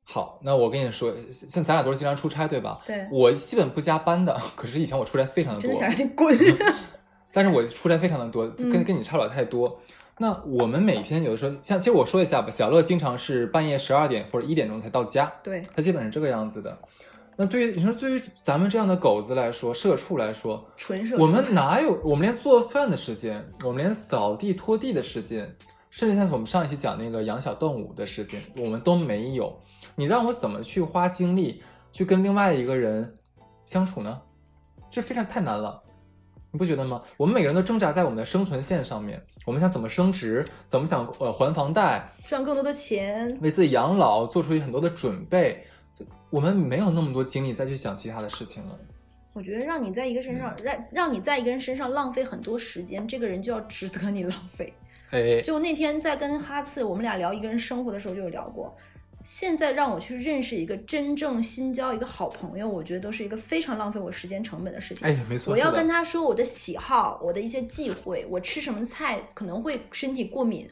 [0.03, 2.81] 好，那我跟你说，像咱俩都是经常出差，对吧？
[2.85, 6.37] 对我基本不加班的，可是以前我出差非常的多真的，想让你滚。
[7.31, 9.79] 但是我出差非常的多，跟嗯跟你差不了太多。
[10.17, 16.77] 那我们每天有的时候，像其实我说一下吧，小乐经常是半夜十二点或者一点钟才到家，对，他基本是这个样子的。
[17.37, 25.55] 那对于你说，对于咱们这样的狗子来说，社畜来说，纯社我们哪有我们连做饭的时间，我们连扫地拖地的时间，
[25.89, 29.57] 甚至像我们上一期讲那个养小动物的时间，我们都没有。
[29.95, 33.11] 你让我怎么去花精力去跟另外一个人
[33.65, 34.21] 相处呢？
[34.89, 35.81] 这非常太难了，
[36.51, 37.01] 你不觉得吗？
[37.15, 43.37] 我们每个人都挣扎在我们的生存线上面，我们想怎么升职，怎么想呃还房贷，赚更多的钱。
[43.41, 45.65] 为自己养老做出很多的准备，
[46.29, 48.77] 我们没有那么多精力再去想其他的事情了。
[49.31, 54.73] 我觉得让你在一个身上，让让你在一个人身上浪费很多时间，这个人就要值得你浪费。
[55.11, 58.75] 哎，就那天在跟哈次我们俩聊一个人生活的时候就有聊过，
[59.23, 65.07] 现在让我去认识一个真正新交一个好朋友，我觉得都是一个非常浪费我时间成本的事情。
[65.07, 70.67] 哎，没错，我要跟他说我的喜好，我的一些忌讳，我吃什么菜可能会身体过敏。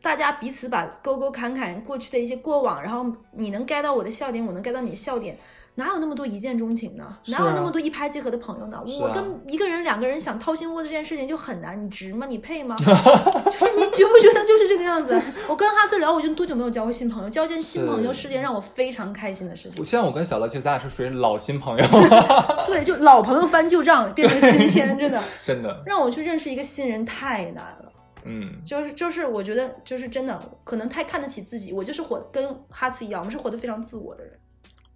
[0.00, 5.36] 大家彼此把沟沟坎坎过去的一些过往，然后你能 get 到我的笑点，我能 get 到你的笑点，
[5.78, 7.16] 哪有那么多一见钟情呢？
[7.28, 8.78] 哪有那么多一拍即合的朋友呢？
[8.78, 12.26] 啊我跟一个人、两个人想掏心窝子这件事情就很难，你值吗？
[12.26, 12.74] 你配吗？
[12.82, 12.96] 就是
[13.78, 15.16] 你觉不觉得就是这个样子？
[15.48, 17.30] 我跟哈斯聊，我已经多久没有交过新朋友？
[17.30, 19.84] 交见新朋友是是件让我非常开心的事情我。
[19.84, 21.84] 现在我跟小乐，其实咱俩是属于老新朋友，
[22.66, 25.22] 对，就老朋友翻旧账，变成新篇，真的。
[25.44, 27.92] 真的，让我去认识一个新人太难了，
[28.24, 34.32] 嗯，就是就是我觉得就是真的可能太看得起自己，我就是活跟哈斯一样，我们是活得非常自我的人，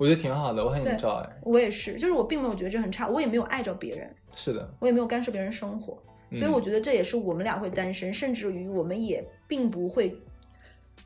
[0.03, 1.24] 我觉得挺好的，我很对 enjoy。
[1.42, 5.96] 我也是，就是我并没有觉得这很差，我也没有碍着别人，是的，我也没有干涉别人生活，
[6.30, 10.12] 所以嗯我觉得这也是我们俩会单身，甚至于我们也并不会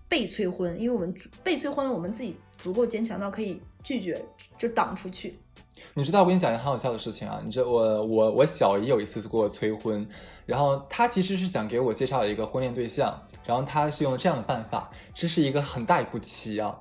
[0.08, 4.18] 被催婚，因为我们被催婚了，我们自己足够坚强到可以拒绝，
[4.56, 5.38] 就挡出去。
[5.92, 10.08] 你知道我跟你讲一个很好笑的事情啊，你知道我我我小姨有一次给我催婚，
[10.46, 16.80] 然后她其实是想给我介绍一个婚恋对象，然后她是用这样的办法，这是一个很大一步棋啊。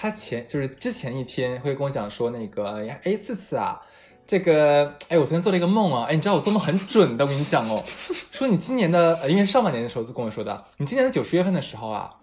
[0.00, 3.80] 她前就是之前一天会跟我讲说那个，哎，次次啊，
[4.28, 7.82] 这个，哎，我昨天做了一个梦啊，哎，你知道我做梦很准的，我跟你讲哦，
[8.30, 12.14] 说你今年的，呃因为上半年的时候就跟我说的，你今年的九十月份的时候啊，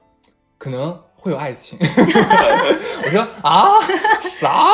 [0.57, 1.77] 可能会有爱情。
[1.83, 3.67] 我说啊，
[4.39, 4.67] 啥？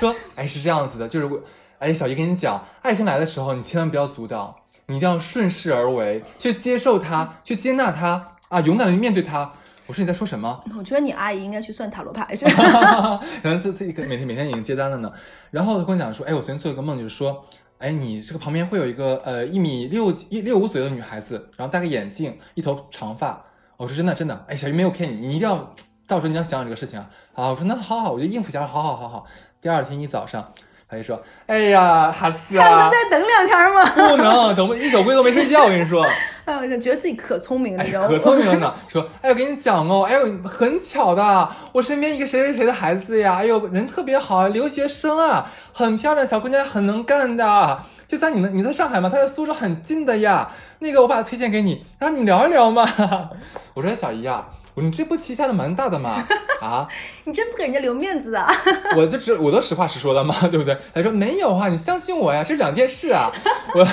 [0.00, 1.40] 说哎是这样子的，就是我，
[1.78, 4.52] 哎小姨跟你讲，爱情来的时候你千万不要阻挡，
[4.86, 9.52] 你一定要顺势而为，去接受它，去接纳它啊，勇敢的去面对它。
[9.90, 10.62] 我说你在说什么？
[10.78, 12.46] 我觉得你阿姨应该去算塔罗牌去。
[13.42, 15.12] 然后自自己每天每天已经接单了呢。
[15.50, 17.44] 然后他跟我讲说，哎，我昨天做了个梦，就是说，
[17.78, 23.44] 哎，你这个旁边会有一个呃一米六一六五左右的女孩子，然后戴个眼镜，一头长发。
[23.76, 25.74] 我说真的真的，哎，小鱼没有骗你，你一定要
[26.06, 27.10] 到时候你要想想这个事情啊。
[27.34, 29.26] 啊，我说那好好，我就应付一下，好好好好。
[29.60, 30.52] 第二天一早上，
[30.90, 33.84] 他就说，哎呀，哈斯还啊能，再等两天吗？
[33.94, 36.04] 不能，等不一宿龟都没睡觉，我跟你说。
[36.44, 38.08] 哎，我就觉得自己可聪明了，哎，你知道吗？
[38.08, 38.74] 可聪明了呢。
[38.88, 47.78] 说，哎，我跟你讲哦，哎呦，很巧的，我身边一个谁谁谁的孩子呀，哎呦，人特别好，留学生啊，很漂亮，小姑娘很能干的。
[48.08, 50.50] 就在你们，你在上海嘛，她在苏州很近的呀。
[50.80, 52.84] 那个，我把她推荐给你，然后你聊一聊嘛。
[53.74, 56.24] 我说小姨呀、我说你这步棋下的蛮大的嘛，
[56.60, 56.88] 啊，
[57.24, 58.48] 你真不给人家留面子啊！
[58.96, 60.76] 我就只我都实话实说的嘛，对不对？
[60.94, 63.30] 他说没有啊，你相信我呀，这两件事啊，
[63.74, 63.84] 我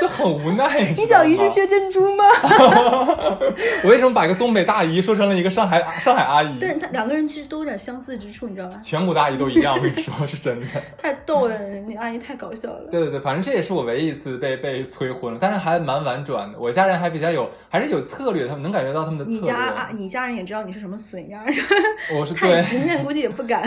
[0.00, 0.94] 就很无奈。
[0.96, 2.24] 你小姨是薛珍珠吗？
[3.82, 6.58] 我为什么把一个东北大姨说成了一个上海上海阿姨？
[6.60, 8.76] 但他两个人其实都有点相似之处，你知道吧？
[8.76, 10.66] 全国的阿姨都一样，我跟你说是真的。
[10.96, 11.58] 太逗了，
[11.88, 12.80] 那阿姨太搞笑了。
[12.90, 16.58] 对对对，反正这也是我唯一一次被被催婚了，但是还蛮婉转的。
[16.58, 19.52] 我家人还比较有，还是有策略，他们能感觉到他们的策略。
[19.78, 21.44] 你家啊，你家人也知道你是什么损样，
[22.18, 23.62] 我是太直面，估计也不敢。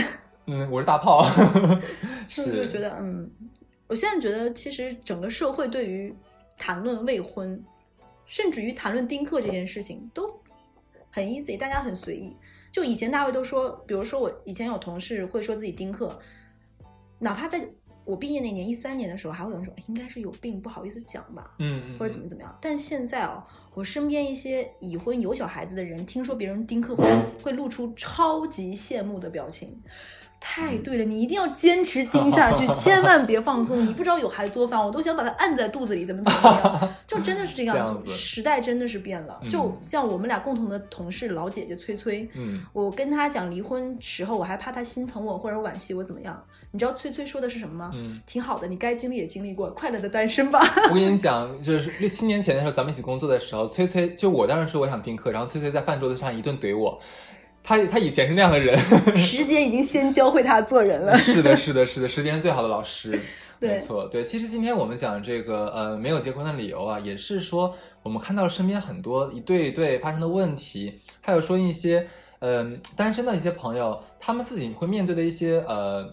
[0.47, 1.23] 嗯，我是大炮。
[2.27, 3.29] 是就觉得嗯，
[3.87, 6.13] 我现在觉得其实整个社会对于
[6.57, 7.63] 谈论未婚，
[8.25, 10.29] 甚至于谈论丁克这件事情都
[11.09, 12.35] 很 easy，大家很随意。
[12.71, 16.17] 就以前大卫都说，比如说我以前有同事会说自己丁克，
[17.19, 17.61] 哪怕在
[18.05, 22.57] 我毕业那年一三年的时候，还会有人说应该是有病，不好意思讲吧，嗯，或者怎么怎么样。
[22.61, 23.43] 但现在哦，
[23.73, 27.05] 我身边一些已婚有小孩子的人，听说别人丁克会
[27.41, 29.81] 会露出超级羡慕的表情。
[30.43, 33.85] 太对了，你一定要坚持盯下去， 千万别放松。
[33.85, 36.89] 你不知道有孩子多烦，我都想把他按在肚子里，怎么怎么样？
[37.07, 39.39] 就真的是这样子，时代真的是变了。
[39.51, 46.43] 就像我们俩共同的同事老姐姐崔崔，嗯，我跟她讲离婚时候，我还怕她心疼我或者惋惜我怎么样？
[46.71, 47.91] 你知道崔崔说的是什么吗？
[47.93, 50.59] 嗯，挺好的，你该经历也经历过，快乐的单身吧。
[50.89, 56.99] 我跟你讲，就是六七年前的时候，咱们一起工作的时候，崔崔就我当时说我想丁克，然后崔崔在饭桌子上一顿怼我。
[57.63, 58.75] 他他以前是那样的人，
[59.15, 61.15] 时间已经先教会他做人了。
[61.19, 63.21] 是的，是的，是的，时间是最好的老师。
[63.59, 64.23] 没错，对。
[64.23, 72.07] 其实今天我们讲这个呃没有结婚的理由啊，也是说我们看到身边很多一对一对发生的问题，还有说一些
[72.39, 76.11] 嗯单身的一些朋友，他们自己会面对的一些呃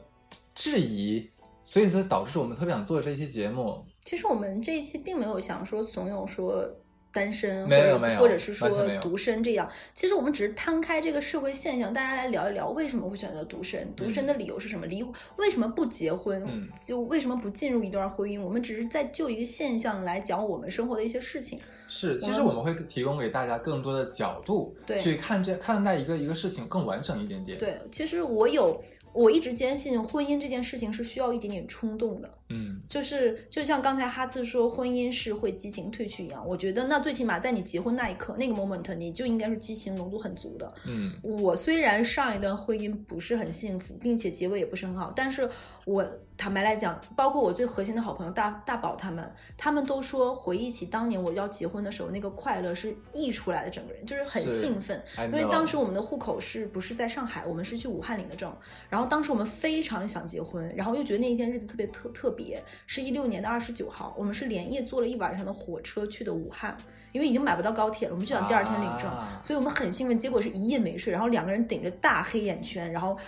[0.59, 1.30] 质疑，
[1.62, 3.80] 所以说导致我们特别想做这一期节目。
[4.04, 6.68] 其实我们这一期并没有想说怂恿说。
[7.11, 8.68] 单身，没有没有，或者是说
[9.00, 14.84] 独身这样，其实我们只是摊开这个社会现象，大家来聊一聊为什么会选择独身，独身的理由是什么？
[14.86, 15.02] 离
[15.36, 16.68] 为什么不结婚？
[16.84, 18.40] 就为什么不进入一段婚姻？
[18.40, 21.59] 我们只是在就一个现象来讲我们生活的一些事情。
[21.88, 27.59] 是，其实我们会提供给大家更多的角度对去看这看待一个一个事情更完整一点点。
[27.59, 28.80] 对，其实我有。
[29.12, 36.46] 我一直坚信婚姻这件事情是需要一点点冲动的，嗯，就是就像刚才哈次说，婚姻是会激情褪去一样。
[36.46, 40.72] 我觉得那最起码在你结婚那一刻，那个 moment，你就应该是激情浓度很足的。
[40.86, 45.49] 嗯，我虽然上一段婚姻不是很幸福，并且结尾也不是很好，但是
[45.84, 58.57] 我坦白来讲，包括我最核心的好朋友大大宝他们，他们都说回忆起当年我要结婚的时候，那个快乐是溢出来的，整个人就是很兴奋，因为当时我们的户口是不是在上海，我们是去武汉领的证，
[58.88, 59.09] 然后。
[59.09, 66.76] 当时我们非常想结婚，然后又觉得那一天日子特别特特别，是一六年的二十九号，我们是连夜坐了一晚上的火车去的武汉，
[67.11, 69.11] 因为已经买不到高铁了，我们就想第二天领证，
[69.43, 70.16] 所以我们很兴奋。
[70.16, 73.18] 结果是一夜没睡，然后两个人顶着大黑眼圈，然后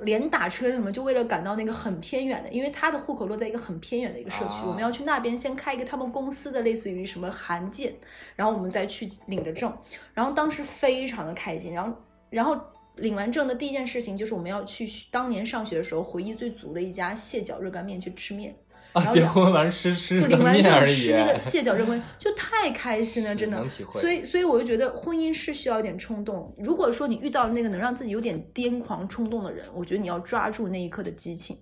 [0.00, 7.94] 连打车什么，就为了赶到那个很偏远的，因为他的户口落在一个很偏远的一个社区，我们要去那边先开一个他们公司的类似于什么函件，
[8.36, 9.74] 然后我们再去领的证，
[10.12, 11.96] 然后当时非常的开心，然后
[12.28, 12.60] 然后。
[12.96, 18.54] 领完证的第一件事情就是我们要去当年上学的时候回忆最足的一家蟹脚热干面去吃面
[18.92, 23.64] 啊，结婚完吃吃就领完证吃那个蟹脚热干面就太开心了，真的。
[23.90, 26.54] 所以所以我就觉得婚姻是需要一点冲动。
[26.58, 31.56] 如果说你遇到了那个能让自己有点癫狂冲动的人，我觉得你要抓住那一刻的激情。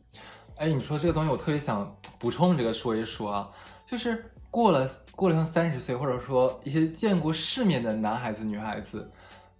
[0.57, 3.49] 哎，你说这个东西我特别想补充这个说一说啊，
[3.87, 9.09] 就是过了过了像三十岁或者说一些见过世面的男孩子女孩子。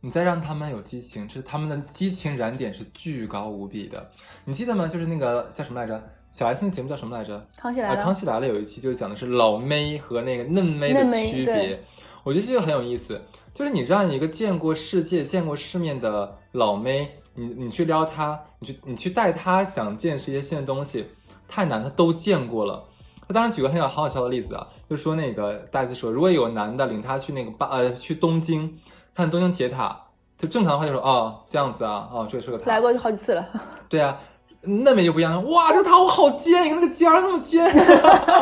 [0.03, 4.11] 你再让他们有激情，这他们的激情燃点是巨高无比的。
[4.47, 4.89] 你记得吗？
[4.89, 6.03] 就是那个叫什么来着？
[6.31, 7.47] 小 S 那节目叫什么来着？
[7.57, 8.03] 康熙来了。
[8.03, 11.79] 康熙来了有一期就是讲的是老妹和那个嫩妹的区别。
[12.23, 13.21] 我觉得这个很有意思。
[13.53, 21.05] 就是你让一个见过世界、见过世面的老妹，你你去撩她，你去你去带她想见识一些新的东西，
[21.47, 22.83] 太难，她都见过了。
[23.29, 28.79] 他当时举个很好好笑的例子啊，就说那个大 S 说，如果有男的领她去那个巴呃去东京。
[29.21, 29.97] 看东京铁塔，
[30.39, 33.47] 就正常的话就说哦这样子啊，哦这是个塔，来过好几次了。
[33.89, 34.19] 对啊，
[34.63, 37.65] 那边就不一样，哇这个塔我好尖，你看那个尖儿那么尖，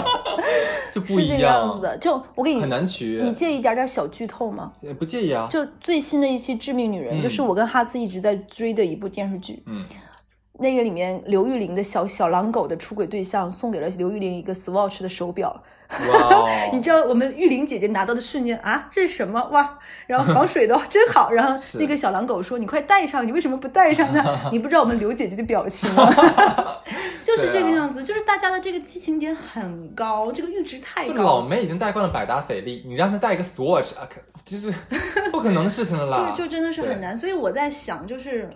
[0.93, 1.97] 就不一样子的。
[1.99, 4.73] 就我给你很难取，你介意一点点小剧透吗？
[4.99, 5.49] 不介意啊。
[5.51, 9.63] 就最新的一期《致命女人》，就是我跟哈斯一直在追的一部电视剧。
[9.67, 9.85] 嗯，
[10.61, 15.63] 那个里面刘玉玲的小小狼狗的出轨对象送给了刘玉玲一个 Swatch 的手表。
[16.73, 19.79] 你知道我们玉玲姐姐拿到的瞬间啊，这是什么哇？
[20.07, 21.31] 然后防水的 真好。
[21.33, 24.23] 然后那个小狼狗说：“你快戴上，你为什么不戴上呢？”
[24.53, 26.13] 你不知道我们刘姐姐的表情吗？
[27.25, 31.23] 就是这个样子，就是大家的这个激情点很高，这个阈值太就高。
[31.23, 34.73] 老梅已经戴惯了百达翡丽，你让他戴一个 Swatch 啊，可就是
[35.31, 36.33] 不可能的事情了啦。
[36.35, 37.17] 就就真的是很难。
[37.17, 38.49] 所以我在想，就是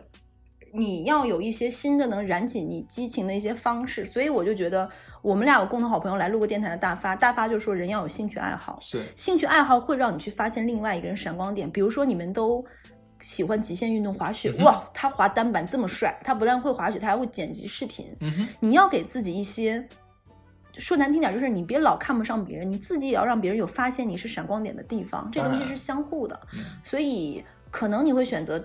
[0.72, 4.07] 你要有一些新的能燃起你激情的一些方式。
[4.07, 4.89] 所以我就觉得，
[5.23, 11.70] 我们俩有共同好朋友来录过电台的大发，大发就说人要有兴趣爱好，是兴趣爱好会让你去发现另外一个人闪光点。
[11.70, 12.62] 比如说你们都。
[13.25, 18.05] 喜欢极限运动滑雪，哇，他滑单板这么帅，他不但会滑雪，他还会剪辑视频。
[18.18, 19.87] 嗯，你要给自己一些，
[20.77, 26.37] 说难听点，就是你别老看不上别人，你自己也要让别人有发现你是闪光点的地方，这个东西是相互的。
[26.53, 28.59] 嗯所以可能你会选择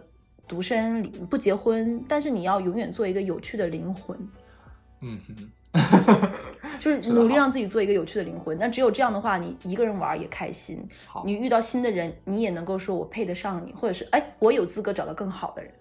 [0.47, 4.17] 独身不结婚，但是你要永远做一个有趣的灵魂，
[5.01, 5.35] 嗯哼，
[6.79, 8.57] 就是努力让自己做一个有趣的灵魂。
[8.59, 15.71] 那只有这样的话，你一个人玩也开心，好你遇到新的人，你也能够说我配得上你，或者是哎，我有资格找到更好的人。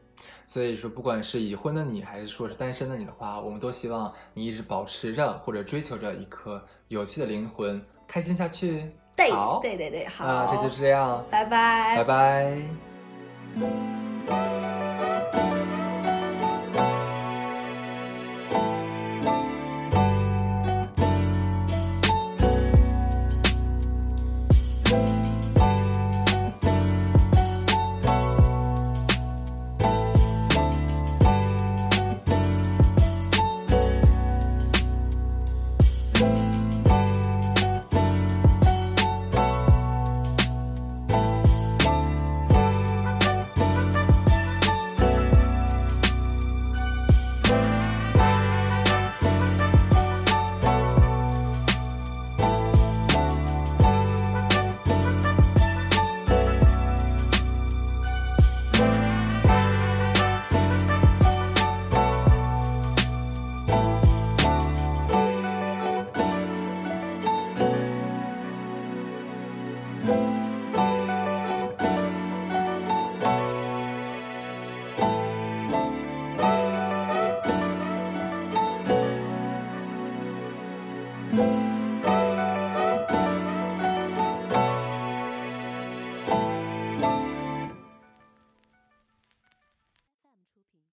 [0.47, 8.91] 所以说，不管是已婚的你，还是说是单身的你的话，我们都希望你一直保持着或者追求着一颗有趣的灵魂，开心下去。
[9.15, 12.63] 对好，对对对，好，啊，这就是这样，拜拜，拜拜。